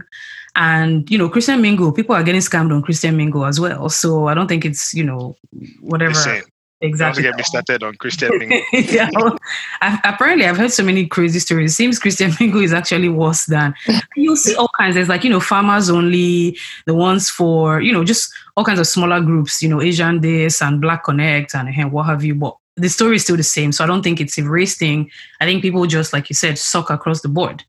[0.55, 1.91] and you know Christian Mingle.
[1.91, 3.89] People are getting scammed on Christian Mingle as well.
[3.89, 5.35] So I don't think it's you know
[5.81, 6.52] whatever Just
[6.91, 6.97] saying.
[6.97, 8.61] Don't get me started on Christian Mingle.
[8.73, 9.37] yeah, well,
[9.81, 11.71] I've, apparently, I've heard so many crazy stories.
[11.71, 13.73] It seems Christian Mingle is actually worse than
[14.15, 14.95] you'll see all kinds.
[14.95, 18.87] There's like you know farmers only, the ones for you know just all kinds of
[18.87, 19.61] smaller groups.
[19.61, 22.35] You know Asian this and Black Connect and eh, what have you.
[22.35, 23.71] But the story is still the same.
[23.71, 25.09] So I don't think it's a race thing.
[25.39, 27.63] I think people just like you said suck across the board.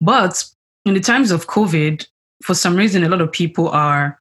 [0.00, 0.44] But
[0.84, 2.06] in the times of COVID,
[2.42, 4.18] for some reason, a lot of people are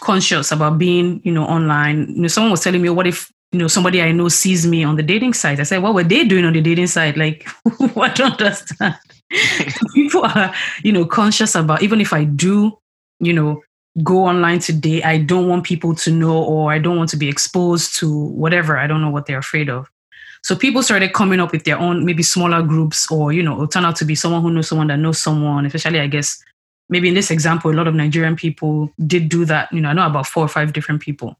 [0.00, 2.08] conscious about being you know online.
[2.08, 4.82] You know, someone was telling me, what if you know somebody I know sees me
[4.82, 5.60] on the dating site.
[5.60, 7.16] I said, what were they doing on the dating site?
[7.16, 7.46] Like,
[7.80, 8.98] I don't understand.
[9.94, 12.78] People are, you know, conscious about even if I do,
[13.20, 13.62] you know,
[14.02, 17.28] go online today, I don't want people to know or I don't want to be
[17.28, 18.78] exposed to whatever.
[18.78, 19.90] I don't know what they're afraid of.
[20.42, 23.68] So people started coming up with their own maybe smaller groups or, you know, it'll
[23.68, 26.42] turn out to be someone who knows someone that knows someone, especially I guess
[26.88, 29.72] maybe in this example, a lot of Nigerian people did do that.
[29.72, 31.36] You know, I know about four or five different people.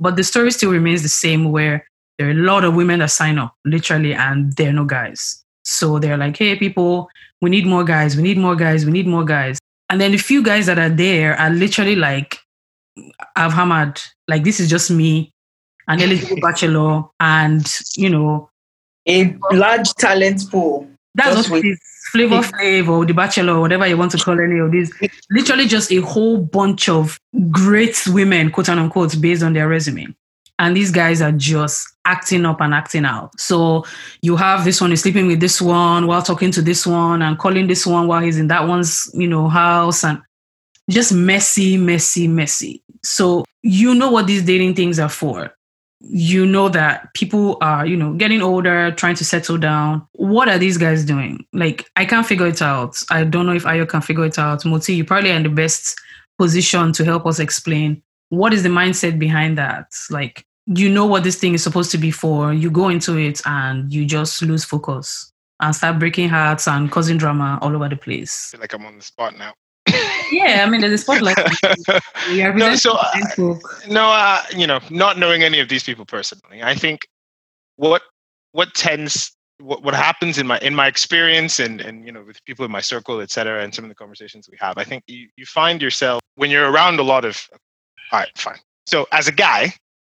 [0.00, 1.84] But the story still remains the same where
[2.18, 5.44] there are a lot of women that sign up, literally, and there are no guys.
[5.64, 7.08] So they're like, hey, people,
[7.40, 9.58] we need more guys, we need more guys, we need more guys.
[9.90, 12.38] And then the few guys that are there are literally like,
[13.36, 15.32] I've hammered, like, this is just me,
[15.86, 18.50] an eligible bachelor, and, you know,
[19.08, 20.88] A large talent pool.
[21.14, 21.80] that's what it is.
[22.08, 24.92] Flavor Flav or The Bachelor or whatever you want to call any of these.
[25.30, 27.18] Literally just a whole bunch of
[27.50, 30.14] great women, quote unquote, based on their resume.
[30.60, 33.38] And these guys are just acting up and acting out.
[33.38, 33.84] So
[34.22, 37.38] you have this one is sleeping with this one while talking to this one and
[37.38, 40.20] calling this one while he's in that one's, you know, house and
[40.90, 42.82] just messy, messy, messy.
[43.04, 45.54] So you know what these dating things are for
[46.00, 50.06] you know that people are, you know, getting older, trying to settle down.
[50.12, 51.44] What are these guys doing?
[51.52, 53.02] Like, I can't figure it out.
[53.10, 54.64] I don't know if Ayo can figure it out.
[54.64, 55.98] Moti, you probably are in the best
[56.38, 59.86] position to help us explain what is the mindset behind that.
[60.10, 62.52] Like, you know what this thing is supposed to be for.
[62.52, 67.16] You go into it and you just lose focus and start breaking hearts and causing
[67.16, 68.54] drama all over the place.
[68.58, 69.54] Like I'm on the spot now.
[70.30, 71.36] Yeah, I mean, there's a spotlight.
[72.28, 73.58] We are no, so uh,
[73.88, 77.06] no, uh, you know, not knowing any of these people personally, I think
[77.76, 78.02] what
[78.52, 82.44] what tends what, what happens in my in my experience and and you know with
[82.44, 85.02] people in my circle, et cetera, and some of the conversations we have, I think
[85.06, 87.48] you, you find yourself when you're around a lot of
[88.12, 88.58] all right, fine.
[88.86, 89.72] So as a guy,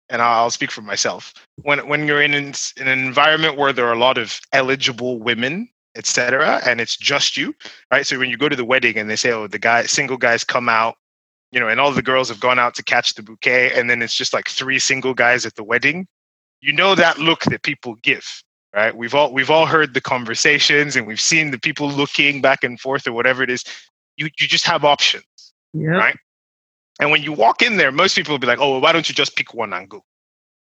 [0.09, 1.33] and I'll speak for myself,
[1.63, 5.19] when when you're in an, in an environment where there are a lot of eligible
[5.19, 5.69] women
[5.99, 6.63] etc.
[6.65, 7.55] And it's just you
[7.93, 8.07] right?
[8.07, 10.45] So when you go to the wedding and they say oh the guy single guys
[10.45, 10.97] come out
[11.53, 14.01] you know and all the girls have gone out to catch the bouquet and then
[14.03, 16.07] it's just like three single guys at the wedding
[16.61, 18.25] you know that look that people give
[18.75, 18.95] right?
[18.97, 22.79] We've all we've all heard the conversations and we've seen the people looking back and
[22.79, 23.65] forth or whatever it is.
[24.17, 25.25] You you just have options
[25.73, 25.91] Yeah.
[25.91, 26.17] right?
[27.01, 29.09] and when you walk in there most people will be like oh well, why don't
[29.09, 30.03] you just pick one and go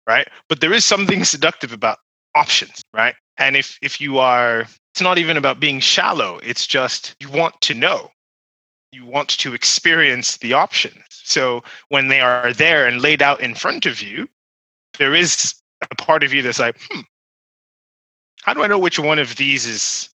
[0.08, 0.28] right?
[0.50, 2.00] But there is something seductive about
[2.36, 3.16] options right?
[3.38, 4.62] And if if you are
[4.94, 8.12] it's not even about being shallow it's just you want to know.
[8.94, 11.04] You want to experience the options.
[11.10, 14.28] So when they are there and laid out in front of you
[14.98, 15.56] there is
[15.90, 17.02] a part of you that's like hmm
[18.44, 20.10] how do i know which one of these is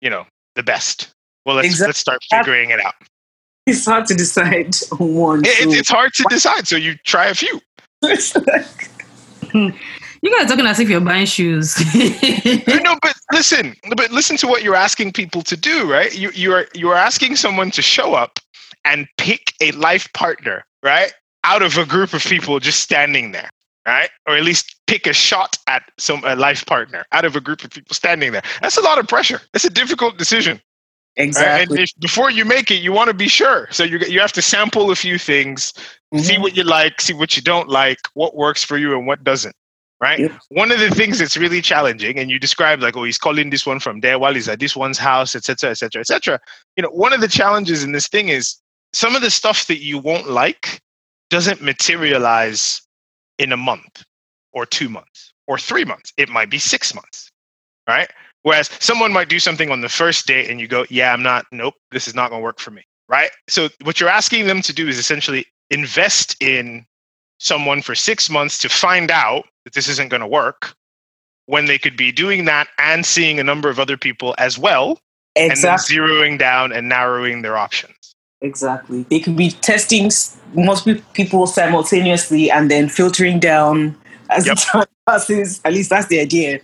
[0.00, 0.24] you know
[0.56, 1.12] the best?
[1.46, 2.94] Well let's Exact- let's start figuring it out.
[3.66, 5.44] It's hard to decide on one.
[5.44, 7.60] It- so- it's hard to decide so you try a few
[10.22, 11.76] You guys are talking as if you're buying shoes.
[11.94, 16.16] no, but listen, but listen to what you're asking people to do, right?
[16.16, 18.38] You you are you are asking someone to show up
[18.84, 21.12] and pick a life partner, right?
[21.44, 23.48] Out of a group of people just standing there,
[23.86, 24.10] right?
[24.28, 27.64] Or at least pick a shot at some a life partner out of a group
[27.64, 28.42] of people standing there.
[28.60, 29.40] That's a lot of pressure.
[29.52, 30.60] That's a difficult decision.
[31.36, 31.62] right?
[31.62, 33.68] And if, before you make it, you want to be sure.
[33.70, 35.72] So you you have to sample a few things,
[36.16, 36.42] see Mhm.
[36.42, 39.54] what you like, see what you don't like, what works for you and what doesn't.
[40.00, 40.18] Right.
[40.18, 40.32] Yep.
[40.48, 43.66] One of the things that's really challenging, and you described like, oh, he's calling this
[43.66, 46.40] one from there while he's at this one's house, etc., etc., etc.
[46.76, 48.56] You know, one of the challenges in this thing is
[48.94, 50.80] some of the stuff that you won't like
[51.28, 52.80] doesn't materialize
[53.38, 54.04] in a month
[54.52, 56.12] or two months or three months.
[56.16, 57.30] It might be six months,
[57.88, 58.10] right?
[58.42, 61.44] Whereas someone might do something on the first date and you go, yeah, I'm not,
[61.52, 63.30] nope, this is not going to work for me, right?
[63.48, 66.86] So what you're asking them to do is essentially invest in
[67.40, 70.74] someone for six months to find out that this isn't going to work
[71.46, 75.00] when they could be doing that and seeing a number of other people as well
[75.36, 75.96] Exactly.
[75.96, 78.14] and then zeroing down and narrowing their options.
[78.42, 79.02] Exactly.
[79.10, 80.10] They could be testing
[80.54, 83.96] multiple people simultaneously and then filtering down
[84.30, 84.56] as Yep.
[84.56, 85.60] the time passes.
[85.64, 86.60] At least that's the idea.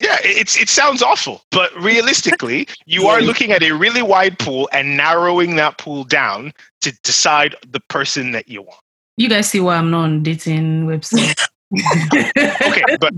[0.00, 4.38] Yeah, it- it's it sounds awful, but realistically, you are looking at a really wide
[4.38, 8.80] pool and narrowing that pool down to decide the person that you want.
[9.16, 11.36] You guys see why I'm not on dating website.
[12.66, 13.14] Okay, but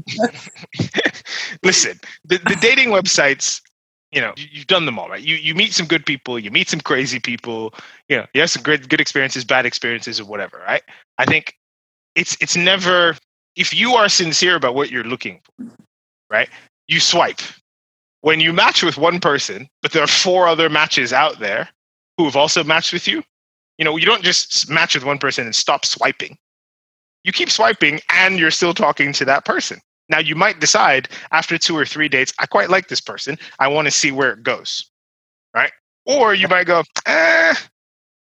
[1.64, 3.60] listen, the, the dating websites,
[4.12, 5.22] you know, you- you've done them all, right?
[5.22, 7.74] You you meet some good people, you meet some crazy people,
[8.08, 10.82] you know, you have some good good experiences, bad experiences, or whatever, right?
[11.18, 11.54] I think
[12.14, 13.16] it's it's never
[13.56, 15.52] if you are sincere about what you're looking for,
[16.30, 16.48] right?
[16.88, 17.40] You swipe.
[18.22, 21.68] When you match with one person, but there are four other matches out there
[22.18, 23.22] who have also matched with you,
[23.78, 26.38] you know, you don't just match with one person and stop swiping.
[27.24, 29.80] You keep swiping and you're still talking to that person.
[30.08, 33.38] Now, you might decide after two or three dates, I quite like this person.
[33.58, 34.90] I want to see where it goes,
[35.54, 35.72] right?
[36.04, 37.54] Or you might go, eh,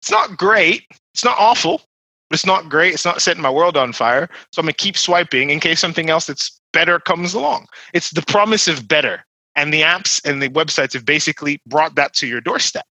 [0.01, 0.85] it's not great.
[1.13, 1.81] It's not awful,
[2.29, 2.95] but it's not great.
[2.95, 4.29] It's not setting my world on fire.
[4.51, 7.67] So I'm going to keep swiping in case something else that's better comes along.
[7.93, 9.23] It's the promise of better.
[9.55, 12.85] And the apps and the websites have basically brought that to your doorstep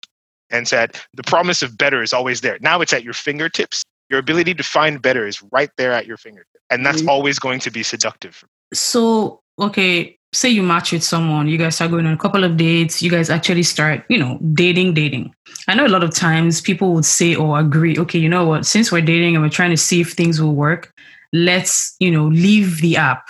[0.49, 2.57] and said, the promise of better is always there.
[2.61, 3.83] Now it's at your fingertips.
[4.09, 6.63] Your ability to find better is right there at your fingertips.
[6.69, 7.09] And that's Mhm.
[7.09, 8.43] always going to be seductive.
[8.73, 12.57] so, okay, say you match with someone, you guys are going on a couple of
[12.57, 15.33] dates, you guys actually start, you know, dating, dating.
[15.69, 18.65] I know a lot of times people would say or agree, okay, you know what,
[18.65, 20.91] since we're dating and we're trying to see if things will work,
[21.31, 23.25] let's, you know, leave the app,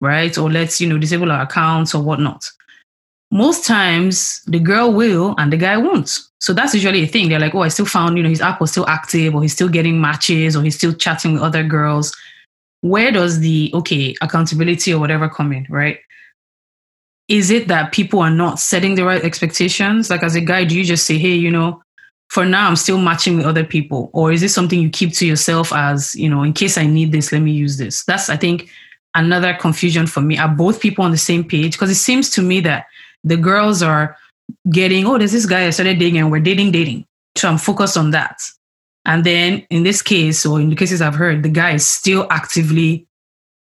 [0.00, 0.36] right?
[0.38, 2.50] Or let's, you know, disable our accounts or whatnot.
[3.30, 6.18] Most times the girl will and the guy won't.
[6.40, 7.28] So that's usually a thing.
[7.28, 9.52] They're like, oh, I still found, you know, his app was still active or he's
[9.52, 12.16] still getting matches or he's still chatting with other girls.
[12.80, 15.98] Where does the, okay, accountability or whatever come in, right?
[17.26, 20.08] Is it that people are not setting the right expectations?
[20.08, 21.82] Like as a guy, do you just say, hey, you know,
[22.30, 24.10] for now I'm still matching with other people?
[24.14, 27.12] Or is it something you keep to yourself as, you know, in case I need
[27.12, 28.04] this, let me use this?
[28.04, 28.70] That's, I think,
[29.14, 30.38] another confusion for me.
[30.38, 31.72] Are both people on the same page?
[31.72, 32.86] Because it seems to me that
[33.28, 34.16] the girls are
[34.70, 37.04] getting, oh, there's this guy I started dating and we're dating, dating.
[37.36, 38.40] So I'm focused on that.
[39.04, 42.26] And then in this case, or in the cases I've heard, the guy is still
[42.30, 43.06] actively,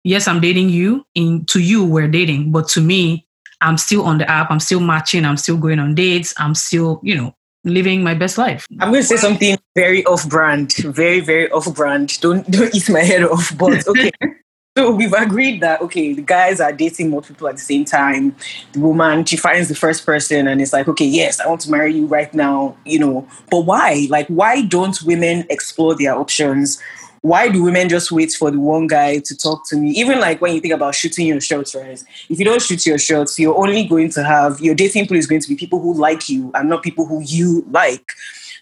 [0.04, 1.06] yes, I'm dating you.
[1.16, 3.26] In to you, we're dating, but to me,
[3.62, 4.52] I'm still on the app.
[4.52, 5.24] I'm still matching.
[5.24, 6.34] I'm still going on dates.
[6.38, 8.66] I'm still, you know, living my best life.
[8.80, 12.20] I'm going to say something very off-brand, very, very off-brand.
[12.22, 13.56] Don't don't eat my head off.
[13.58, 14.12] But okay,
[14.78, 18.36] so we've agreed that okay, the guys are dating multiple people at the same time.
[18.72, 21.72] The woman she finds the first person and it's like, okay, yes, I want to
[21.72, 22.78] marry you right now.
[22.86, 24.08] You know, but why?
[24.10, 26.82] Like, why don't women explore their options?
[27.20, 29.92] Why do women just wait for the one guy to talk to me?
[29.92, 32.02] Even like when you think about shooting your shots, right?
[32.30, 35.28] If you don't shoot your shots, you're only going to have your dating pool is
[35.28, 38.14] going to be people who like you and not people who you like.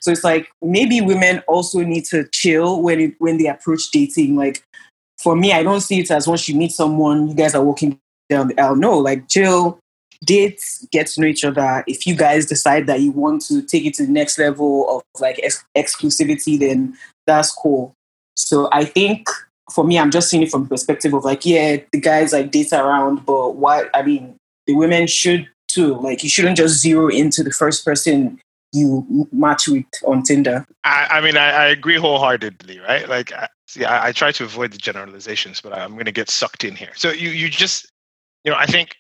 [0.02, 4.36] So it's like maybe women also need to chill when it, when they approach dating.
[4.36, 4.66] Like
[5.22, 8.00] for me, I don't see it as once you meet someone, you guys are walking
[8.30, 8.76] down the aisle.
[8.76, 9.80] No, like chill,
[10.24, 10.62] date,
[10.92, 11.84] get to know each other.
[11.88, 15.22] If you guys decide that you want to take it to the next level of
[15.22, 16.98] like ex- exclusivity, then
[17.28, 17.94] that's cool.
[18.36, 19.28] So I think
[19.72, 22.52] for me, I'm just seeing it from the perspective of like, yeah, the guys like
[22.52, 23.86] date around, but why?
[23.94, 24.36] I mean,
[24.68, 25.96] the women should too.
[25.96, 28.40] Like, you shouldn't just zero into the first person
[28.72, 30.66] you match with on Tinder.
[30.84, 33.08] I, I mean, I, I agree wholeheartedly, right?
[33.10, 33.32] Like,
[33.70, 36.76] see, I, I try to avoid the generalizations, but I'm going to get sucked in
[36.76, 36.92] here.
[36.96, 37.92] So you, you just,
[38.44, 38.96] you know, I think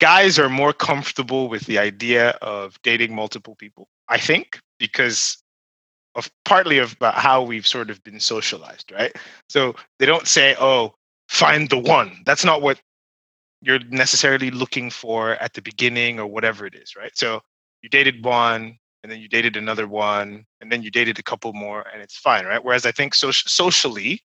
[0.00, 3.88] guys are more comfortable with the idea of dating multiple people.
[4.08, 5.42] I think because
[6.14, 9.14] of partly of about how we've sort of been socialized, right?
[9.48, 10.94] So they don't say, "Oh,
[11.28, 12.80] find the one." That's not what
[13.60, 17.16] you're necessarily looking for at the beginning or whatever it is, right?
[17.16, 17.42] So
[17.82, 21.52] you dated one, and then you dated another one, and then you dated a couple
[21.52, 22.62] more, and it's fine, right?
[22.62, 24.22] Whereas I think so- socially,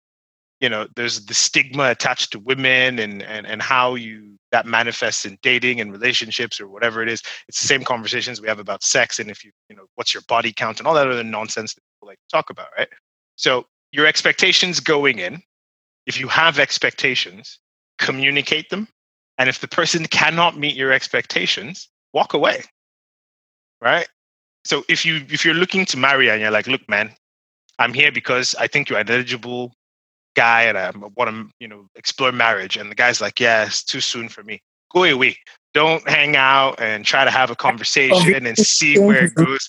[0.59, 5.25] you know, there's the stigma attached to women and and and how you that manifests
[5.25, 7.21] in dating and relationships or whatever it is.
[7.47, 10.23] It's the same conversations we have about sex and if you you know what's your
[10.27, 12.89] body count and all that other nonsense that people like to talk about, right?
[13.35, 15.41] So your expectations going in,
[16.07, 17.59] if you have expectations,
[17.99, 18.87] communicate them,
[19.37, 22.63] and if the person cannot meet your expectations, walk away,
[23.81, 24.07] right?
[24.67, 27.11] So if you if you're looking to marry and you're like, look, man,
[27.79, 29.73] I'm here because I think you're an eligible
[30.35, 32.77] guy and I want to, you know, explore marriage.
[32.77, 34.61] And the guy's like, yeah, it's too soon for me.
[34.93, 35.37] Go away.
[35.73, 39.67] Don't hang out and try to have a conversation and see where it goes.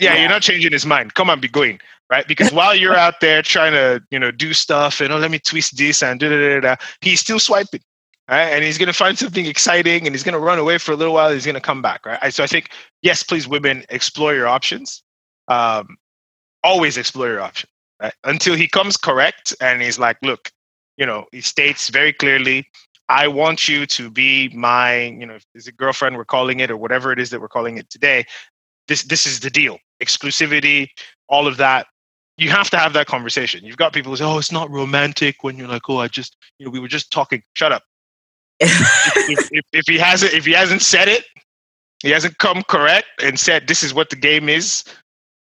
[0.00, 1.14] Yeah, you're not changing his mind.
[1.14, 2.26] Come on, be going right?
[2.26, 5.38] Because while you're out there trying to, you know, do stuff and oh, let me
[5.38, 7.80] twist this and da da da da, he's still swiping,
[8.28, 8.48] right?
[8.50, 11.32] And he's gonna find something exciting and he's gonna run away for a little while.
[11.32, 12.32] He's gonna come back, right?
[12.32, 12.70] So I think
[13.02, 15.02] yes, please, women, explore your options.
[15.48, 15.96] Um,
[16.64, 17.72] always explore your options,
[18.02, 18.14] right?
[18.24, 20.50] Until he comes correct and he's like, look,
[20.96, 22.66] you know, he states very clearly,
[23.08, 26.76] I want you to be my, you know, is it girlfriend we're calling it or
[26.76, 28.26] whatever it is that we're calling it today.
[28.88, 29.78] This this is the deal.
[30.02, 30.88] Exclusivity,
[31.28, 31.86] all of that
[32.38, 33.64] you have to have that conversation.
[33.64, 36.36] You've got people who say, "Oh, it's not romantic," when you're like, "Oh, I just,
[36.58, 37.82] you know, we were just talking." Shut up.
[38.60, 41.24] If, if, if, he hasn't, if he hasn't said it,
[42.02, 44.84] he hasn't come correct and said this is what the game is,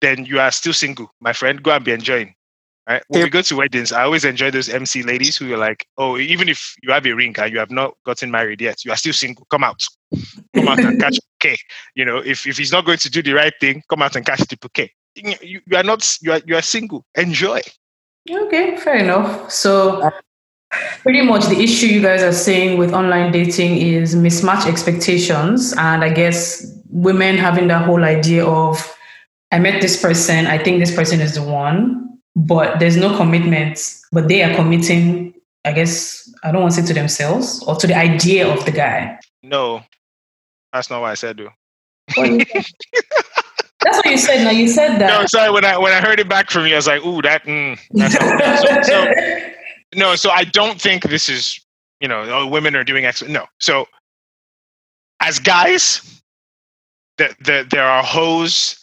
[0.01, 1.63] then you are still single, my friend.
[1.63, 2.35] Go and be enjoying.
[2.89, 3.03] Right?
[3.09, 3.27] When yep.
[3.27, 6.49] we go to weddings, I always enjoy those MC ladies who are like, "Oh, even
[6.49, 9.13] if you have a ring and you have not gotten married yet, you are still
[9.13, 9.47] single.
[9.51, 9.85] Come out,
[10.55, 11.57] come out and catch okay.
[11.95, 14.27] You know, if if he's not going to do the right thing, come out and
[14.27, 17.05] catch the bouquet you, you are not you are you are single.
[17.17, 17.61] Enjoy.
[18.31, 19.51] Okay, fair enough.
[19.51, 20.11] So uh,
[21.03, 26.05] pretty much the issue you guys are saying with online dating is mismatch expectations and
[26.05, 28.95] I guess women having that whole idea of
[29.51, 33.79] I met this person, I think this person is the one, but there's no commitment,
[34.11, 37.87] but they are committing, I guess, I don't want to say to themselves or to
[37.87, 39.19] the idea of the guy.
[39.43, 39.83] No,
[40.73, 41.51] that's not what I said, though.
[43.85, 44.45] That's what you said.
[44.45, 45.09] Now you said that.
[45.09, 45.51] No, sorry.
[45.51, 47.77] When I when I heard it back from you, I was like, "Ooh, that." Mm,
[47.99, 49.53] so, so,
[49.95, 51.59] no, so I don't think this is
[52.01, 53.23] you know oh, women are doing X.
[53.23, 53.87] No, so
[55.21, 56.23] as guys,
[57.19, 58.79] that the, there are hoes.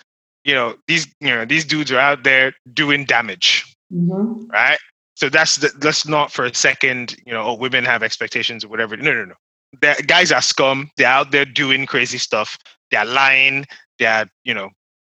[0.46, 4.48] You know these you know these dudes are out there doing damage, mm-hmm.
[4.48, 4.80] right?
[5.16, 8.70] So that's the, let's not for a second you know oh women have expectations or
[8.70, 8.96] whatever.
[8.96, 9.36] No, no, no.
[9.82, 10.90] The guys are scum.
[10.98, 12.58] They're out there doing crazy stuff.
[12.90, 13.66] They're lying.
[14.00, 14.70] They're you know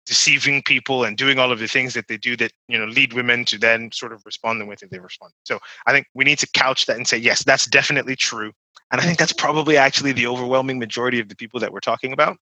[0.08, 3.12] deceiving people and doing all of the things that they do that you know lead
[3.12, 5.32] women to then sort of respond the way that they respond.
[5.44, 8.52] So i think we need to couch that and say yes that's definitely true.
[8.90, 12.12] And i think that's probably actually the overwhelming majority of the people that we're talking
[12.12, 12.38] about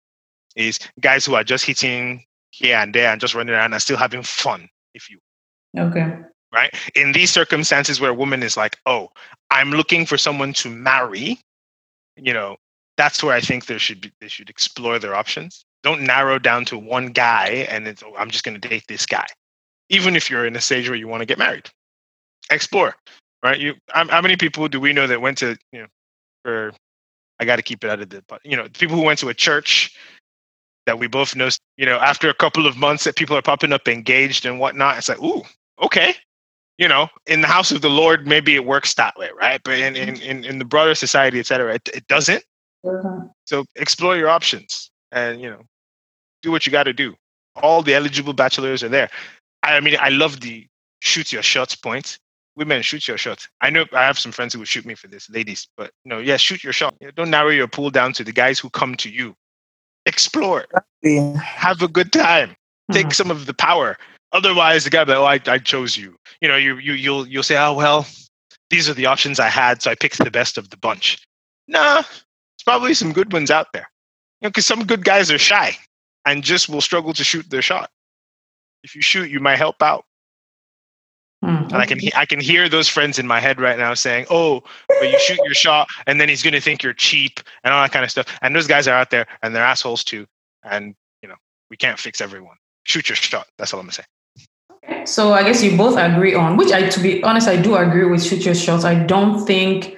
[0.56, 3.96] is guys who are just hitting here and there and just running around and still
[3.96, 5.20] having fun if you
[5.78, 6.18] okay.
[6.54, 6.74] Right?
[6.96, 9.10] In these circumstances where a woman is like oh
[9.52, 11.40] i'm looking for someone to marry
[12.18, 12.58] you know
[12.98, 16.66] that's where i think there should be they should explore their options don't narrow down
[16.66, 19.26] to one guy and it's, oh, I'm just going to date this guy.
[19.90, 21.70] Even if you're in a stage where you want to get married,
[22.50, 22.96] explore.
[23.44, 23.60] Right?
[23.60, 25.88] You, how many people do we know that went to you know,
[26.44, 26.72] for
[27.40, 29.30] I got to keep it out of the, but you know, people who went to
[29.30, 29.96] a church
[30.86, 33.74] that we both know, you know, after a couple of months that people are popping
[33.74, 35.42] up engaged and whatnot, it's like, ooh,
[35.82, 36.14] okay.
[36.78, 39.62] You know, in the house of the Lord, maybe it works that way, right?
[39.64, 42.44] But in in in, in the broader society, et cetera, it, it doesn't.
[42.86, 43.28] Mm-hmm.
[43.46, 45.62] So explore your options and you know
[46.42, 47.16] do what you got to do.
[47.56, 49.10] All the eligible bachelors are there.
[49.64, 50.68] I mean, I love the
[51.02, 52.18] shoot your shots point.
[52.56, 53.48] Women, shoot your shot.
[53.62, 56.20] I know I have some friends who would shoot me for this, ladies, but no,
[56.20, 56.96] yeah, shoot your shot.
[57.16, 59.36] Don't narrow your pool down to the guys who come to you.
[60.06, 60.66] Explore.
[61.42, 62.56] Have a good time.
[62.92, 63.12] Take mm-hmm.
[63.12, 63.98] some of the power.
[64.34, 66.16] Otherwise, the guy like, oh, I, I chose you.
[66.42, 68.06] You know, you you you'll you'll say, oh well,
[68.70, 71.22] these are the options I had, so I picked the best of the bunch.
[71.68, 73.91] Nah, there's probably some good ones out there.
[74.42, 75.78] You know, because some good guys are shy
[76.26, 77.90] and just will struggle to shoot their shot.
[78.84, 80.06] If you shoot, you might help out.
[81.44, 81.74] Mm-hmm.
[81.74, 84.62] And I can I can hear those friends in my head right now saying, "Oh,
[84.88, 87.82] but you shoot your shot, and then he's going to think you're cheap and all
[87.82, 90.28] that kind of stuff." And those guys are out there, and they're assholes too.
[90.64, 91.36] And you know,
[91.72, 92.58] we can't fix everyone.
[92.84, 93.48] Shoot your shot.
[93.58, 94.04] That's all I'm gonna say.
[95.06, 98.06] So I guess you both agree on, which I, to be honest, I do agree
[98.06, 98.84] with shoot your shots.
[98.84, 99.98] I don't think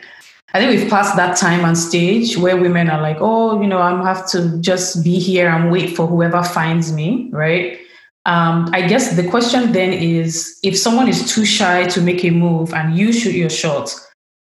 [0.54, 3.80] I think we've passed that time and stage where women are like, oh, you know,
[3.80, 7.80] I'm have to just be here and wait for whoever finds me, right?
[8.26, 12.30] Um, I guess the question then is if someone is too shy to make a
[12.30, 13.94] move and you shoot your shot,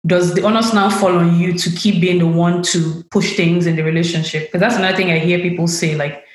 [0.06, 3.66] does the onus now fall on you to keep being the one to push things
[3.66, 4.48] in the relationship?
[4.48, 6.26] Because that's another thing I hear people say, like,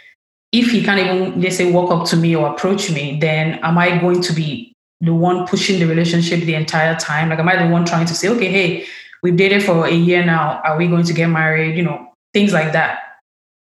[0.50, 3.76] if he can't even, let's say, walk up to me or approach me, then am
[3.76, 7.28] I going to be the one pushing the relationship the entire time?
[7.28, 8.86] Like, am I the one trying to say, okay, hey,
[9.22, 10.60] we've dated for a year now.
[10.64, 11.76] Are we going to get married?
[11.76, 13.00] You know, things like that.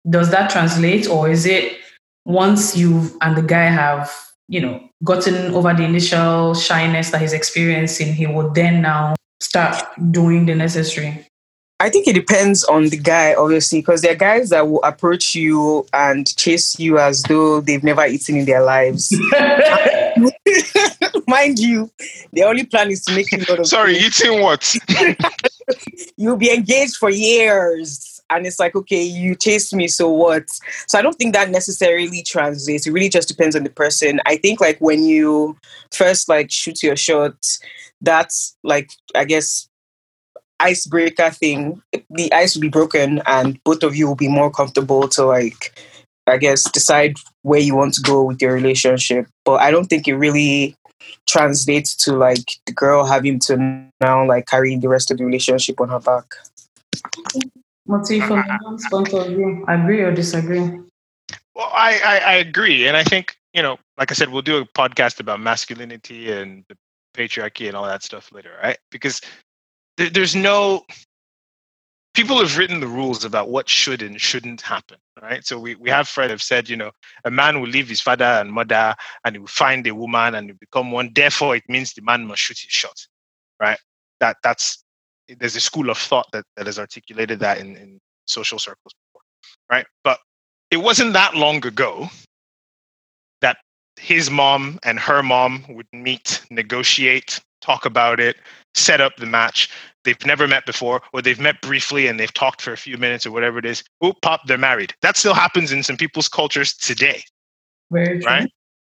[0.09, 1.79] Does that translate, or is it
[2.25, 4.13] once you and the guy have,
[4.49, 9.85] you know, gotten over the initial shyness that he's experiencing, he will then now start
[10.11, 11.27] doing the necessary?
[11.83, 15.35] I think it depends on the guy, obviously, because there are guys that will approach
[15.35, 19.11] you and chase you as though they've never eaten in their lives.
[21.27, 21.91] mind you,
[22.33, 24.75] the only plan is to make you go to Sorry, eating what?
[26.17, 28.21] You'll be engaged for years.
[28.31, 30.49] And it's like, okay, you chased me, so what?
[30.89, 32.87] So I don't think that necessarily translates.
[32.87, 34.21] It really just depends on the person.
[34.25, 35.57] I think like when you
[35.91, 37.35] first like shoot your shot,
[38.01, 39.69] that's like I guess
[40.61, 41.83] icebreaker thing.
[42.11, 45.79] The ice will be broken and both of you will be more comfortable to like
[46.27, 49.27] I guess decide where you want to go with your relationship.
[49.45, 50.77] But I don't think it really
[51.27, 53.57] translates to like the girl having to
[54.01, 56.25] now like carry the rest of the relationship on her back.
[57.87, 60.61] Moti, from a man's point of uh, view, agree or disagree?
[61.55, 62.87] Well, I, I, I agree.
[62.87, 66.65] And I think, you know, like I said, we'll do a podcast about masculinity and
[66.69, 66.77] the
[67.15, 68.79] patriarchy and all that stuff later, right?
[68.91, 69.21] Because
[69.97, 70.85] there, there's no
[72.15, 75.45] people have written the rules about what should and shouldn't happen right?
[75.47, 76.91] So we, we have fred have said you know
[77.25, 78.95] a man will leave his father and mother
[79.25, 82.27] and he will find a woman and he become one therefore it means the man
[82.27, 83.07] must shoot his shot
[83.61, 83.79] right?
[84.21, 84.85] That that's
[85.39, 89.23] there's a school of thought that, that has articulated that in, in social circles before
[89.71, 89.87] right?
[90.05, 90.19] But
[90.71, 92.09] it wasn't that long ago
[93.41, 93.59] that
[93.97, 98.37] his mom and her mom would meet negotiate talk about it
[98.75, 99.71] set up the match
[100.05, 103.27] they've never met before, or they've met briefly and they've talked for a few minutes
[103.27, 103.83] or whatever it is.
[104.05, 104.95] Oop, pop, they're married.
[105.03, 107.23] That still happens in some people's cultures today.
[107.91, 108.31] Very true.
[108.31, 108.51] Right?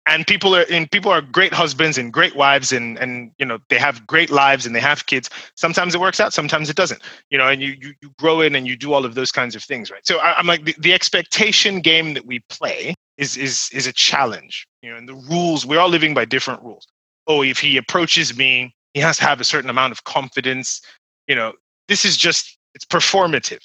[0.06, 3.58] And people are and people are great husbands and great wives and and you know
[3.68, 5.28] they have great lives and they have kids.
[5.54, 7.02] Sometimes it works out, sometimes it doesn't.
[7.28, 9.54] You know, and you you, you grow in and you do all of those kinds
[9.54, 10.06] of things, right?
[10.06, 13.92] So I, am like the, the expectation game that we play is is is a
[13.92, 14.66] challenge.
[14.80, 16.86] You know, and the rules we're all living by different rules.
[17.26, 20.80] Oh, if he approaches me he has to have a certain amount of confidence
[21.28, 21.52] you know
[21.86, 23.64] this is just it's performative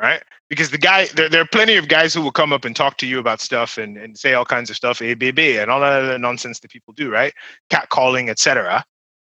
[0.00, 0.22] right?
[0.48, 2.96] Because the guy there, there are plenty of guys who will come up and talk
[2.98, 6.02] to you about stuff and, and say all kinds of stuff ABB and all that
[6.02, 7.32] other nonsense that people do right?
[7.70, 8.84] Cat calling etc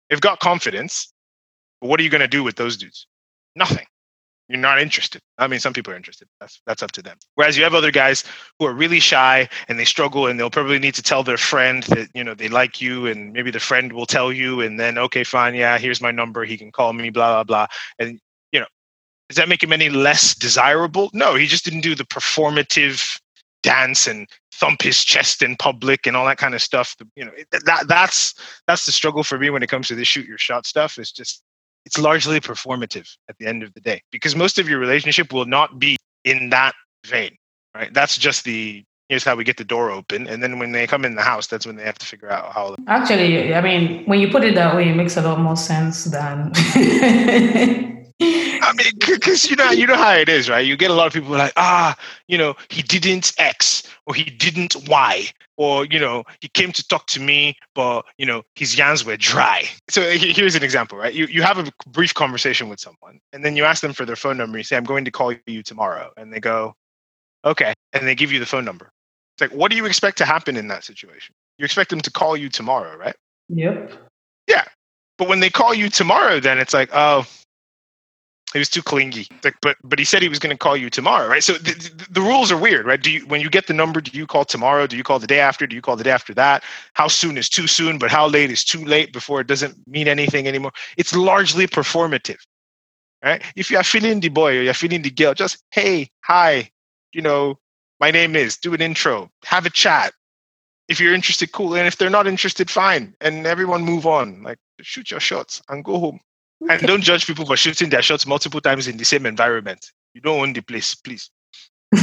[0.09, 1.13] they've got confidence.
[1.81, 3.07] But what are you going to do with those dudes?
[3.57, 3.87] Nothing
[4.49, 5.23] you're not interested.
[5.39, 6.29] I mean, some people are interested.
[6.41, 7.17] That's that's up to them.
[7.35, 8.25] Whereas you have other guys
[8.59, 11.83] who are really shy and they struggle, and they'll probably need to tell their friend
[11.85, 14.99] that you know they like you, and maybe the friend will tell you, and then
[14.99, 16.45] okay, fine, yeah, here's my number.
[16.45, 17.67] He can call me, blah blah blah.
[17.99, 18.21] And
[18.53, 18.67] you know,
[19.29, 21.11] does that make him any less desirable?
[21.15, 23.19] No, he just didn't do the performative
[23.63, 26.95] dance and thump his chest in public and all that kind of stuff.
[27.17, 28.35] You know, that that's
[28.67, 30.99] that's the struggle for me when it comes to the shoot your shot stuff.
[30.99, 31.43] It's just
[31.85, 35.47] it's largely performative at the end of the day because most of your relationship will
[35.47, 36.75] not be in that
[37.07, 37.37] vein
[37.75, 40.87] right that's just the here's how we get the door open and then when they
[40.87, 44.05] come in the house that's when they have to figure out how actually i mean
[44.07, 46.53] when you put it that way it makes a lot more sense than
[48.21, 50.65] I mean, because you know, you know how it is, right?
[50.65, 51.97] You get a lot of people like, ah,
[52.29, 56.87] you know, he didn't X or he didn't Y, or you know, he came to
[56.87, 59.65] talk to me, but you know, his yams were dry.
[59.89, 61.15] So here's an example, right?
[61.15, 64.17] You you have a brief conversation with someone, and then you ask them for their
[64.17, 64.59] phone number.
[64.59, 66.75] You say, "I'm going to call you tomorrow," and they go,
[67.45, 68.91] "Okay," and they give you the phone number.
[69.37, 71.35] It's like, what do you expect to happen in that situation?
[71.59, 73.17] You expect them to call you tomorrow, right?
[73.49, 73.93] Yep.
[74.49, 74.65] Yeah,
[75.19, 77.27] but when they call you tomorrow, then it's like, oh
[78.55, 79.27] he was too clingy.
[79.43, 81.43] Like, but but he said he was going to call you tomorrow, right?
[81.43, 83.03] So the, rules are weird, right?
[83.03, 84.87] Do you when you get the number, do you call tomorrow?
[84.87, 85.67] Do you call the day after?
[85.67, 86.63] Do you call the day after that?
[86.95, 87.99] How soon is too soon?
[87.99, 90.73] But how late is too late before it doesn't mean anything anymore?
[90.97, 92.39] It's largely performative,
[93.25, 93.43] right?
[93.57, 96.71] If you are feeling the boy or you're feeling the girl, just hey, hi,
[97.13, 97.59] you know,
[97.99, 98.57] my name is.
[98.57, 100.15] Do an intro, have a chat.
[100.87, 101.75] If you're interested, cool.
[101.75, 103.15] And if they're not interested, fine.
[103.21, 104.43] And everyone move on.
[104.45, 106.21] Like shoot your shots and go home.
[106.69, 109.91] And don't judge people for shooting their shots multiple times in the same environment.
[110.15, 111.31] You don't own the place, please.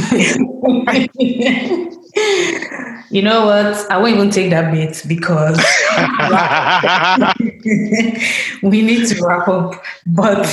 [3.10, 3.90] you know what?
[3.90, 5.56] I won't even take that bit because
[8.62, 9.82] we need to wrap up.
[10.06, 10.46] But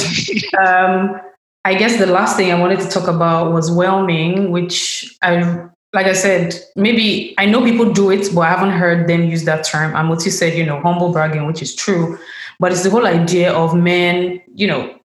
[0.66, 1.22] um,
[1.66, 6.08] I guess the last thing I wanted to talk about was whelming, which I, like
[6.08, 9.66] I said, maybe I know people do it, but I haven't heard them use that
[9.66, 9.96] term.
[9.96, 12.18] And what you said, you know, humble bragging, which is true.
[12.60, 15.00] But it's the whole idea of men, you know,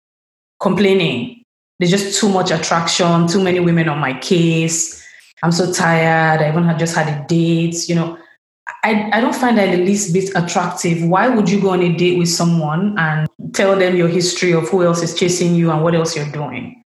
[0.60, 1.44] complaining.
[1.78, 5.05] There's just too much attraction, too many women on my case.
[5.43, 6.40] I'm so tired.
[6.40, 7.89] I even had just had a date.
[7.89, 8.18] You know,
[8.82, 11.05] I, I don't find that the least bit attractive.
[11.05, 14.68] Why would you go on a date with someone and tell them your history of
[14.68, 16.82] who else is chasing you and what else you're doing?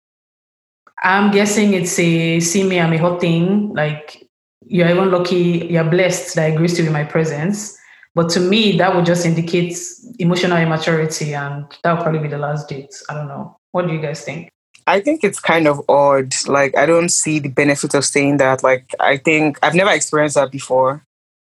[1.03, 3.73] I'm guessing it's a see me, I'm a hot thing.
[3.73, 4.27] Like
[4.65, 7.77] you're even lucky, you're blessed that agrees to be my presence.
[8.17, 9.77] But to me, that would just indicate
[10.17, 12.95] emotional immaturity, and that would probably be the last date.
[13.07, 13.55] I don't know.
[13.73, 14.49] What do you guys think?
[14.87, 16.33] I think it's kind of odd.
[16.47, 18.63] Like, I don't see the benefit of saying that.
[18.63, 21.03] Like, I think I've never experienced that before.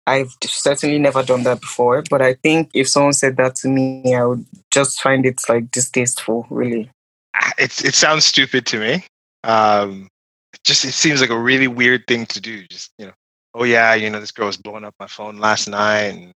[0.05, 4.17] I've certainly never done that before, but I think if someone said that to me,
[4.17, 6.91] I would just find it like distasteful, really.
[7.37, 9.05] Ah, It it sounds stupid to me.
[9.45, 10.09] Um,
[10.55, 12.67] it just it seems like a really weird thing to do.
[12.67, 13.13] Just you know,
[13.55, 16.33] oh yeah, you know this girl was blowing up my phone last night and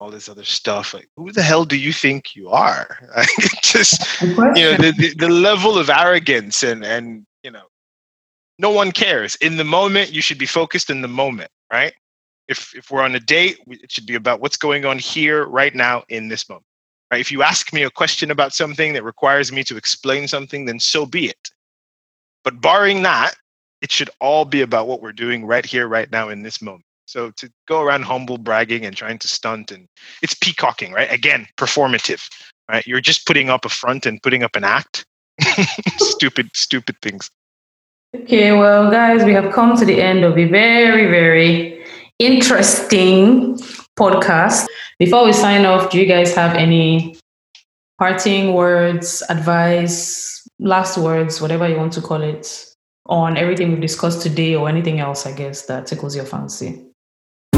[0.00, 0.94] all this other stuff.
[0.94, 2.98] Like, who the hell do you think you are?
[3.16, 7.66] Like, just you know the, the the level of arrogance and and you know,
[8.58, 9.36] no one cares.
[9.36, 11.92] In the moment, you should be focused in the moment, right?
[12.48, 15.74] If if we're on a date, it should be about what's going on here right
[15.74, 16.64] now in this moment.
[17.10, 17.20] Right?
[17.20, 20.78] If you ask me a question about something that requires me to explain something, then
[20.78, 21.50] so be it.
[22.44, 23.34] But barring that,
[23.80, 26.84] it should all be about what we're doing right here, right now, in this moment.
[27.08, 29.88] So to go around humble bragging and trying to stunt and
[30.22, 31.10] it's peacocking, right?
[31.10, 32.20] Again, performative,
[32.70, 32.86] right?
[32.86, 35.06] You're just putting up a front and putting up an act.
[35.96, 37.30] stupid, stupid things.
[38.14, 41.82] Okay, well, guys, we have come to the end of a very, very
[42.18, 43.56] interesting
[43.98, 44.66] podcast.
[44.98, 47.18] Before we sign off, do you guys have any
[47.98, 52.66] parting words, advice, last words, whatever you want to call it,
[53.06, 56.87] on everything we've discussed today or anything else, I guess, that tickles your fancy?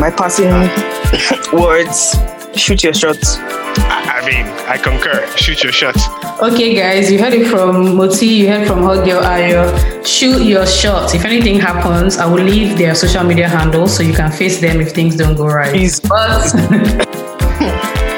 [0.00, 0.50] My passing
[1.52, 2.16] words
[2.56, 3.36] shoot your shots.
[3.36, 5.26] I, I mean, I concur.
[5.36, 6.08] Shoot your shots.
[6.42, 9.68] Okay, guys, you heard it from Moti, you heard from Hot Girl Ayo.
[10.06, 11.14] Shoot your shot.
[11.14, 14.80] If anything happens, I will leave their social media handles so you can face them
[14.80, 15.70] if things don't go right.
[15.70, 16.00] Please.
[16.00, 16.54] But,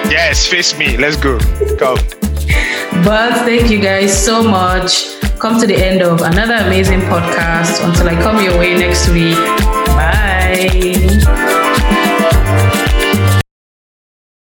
[0.09, 0.97] Yes, face me.
[0.97, 1.39] Let's go.
[1.79, 1.97] Go.
[3.05, 5.19] but thank you guys so much.
[5.41, 7.85] Come to the end of another amazing podcast.
[7.85, 9.37] Until I come your way next week.
[9.97, 11.02] Bye.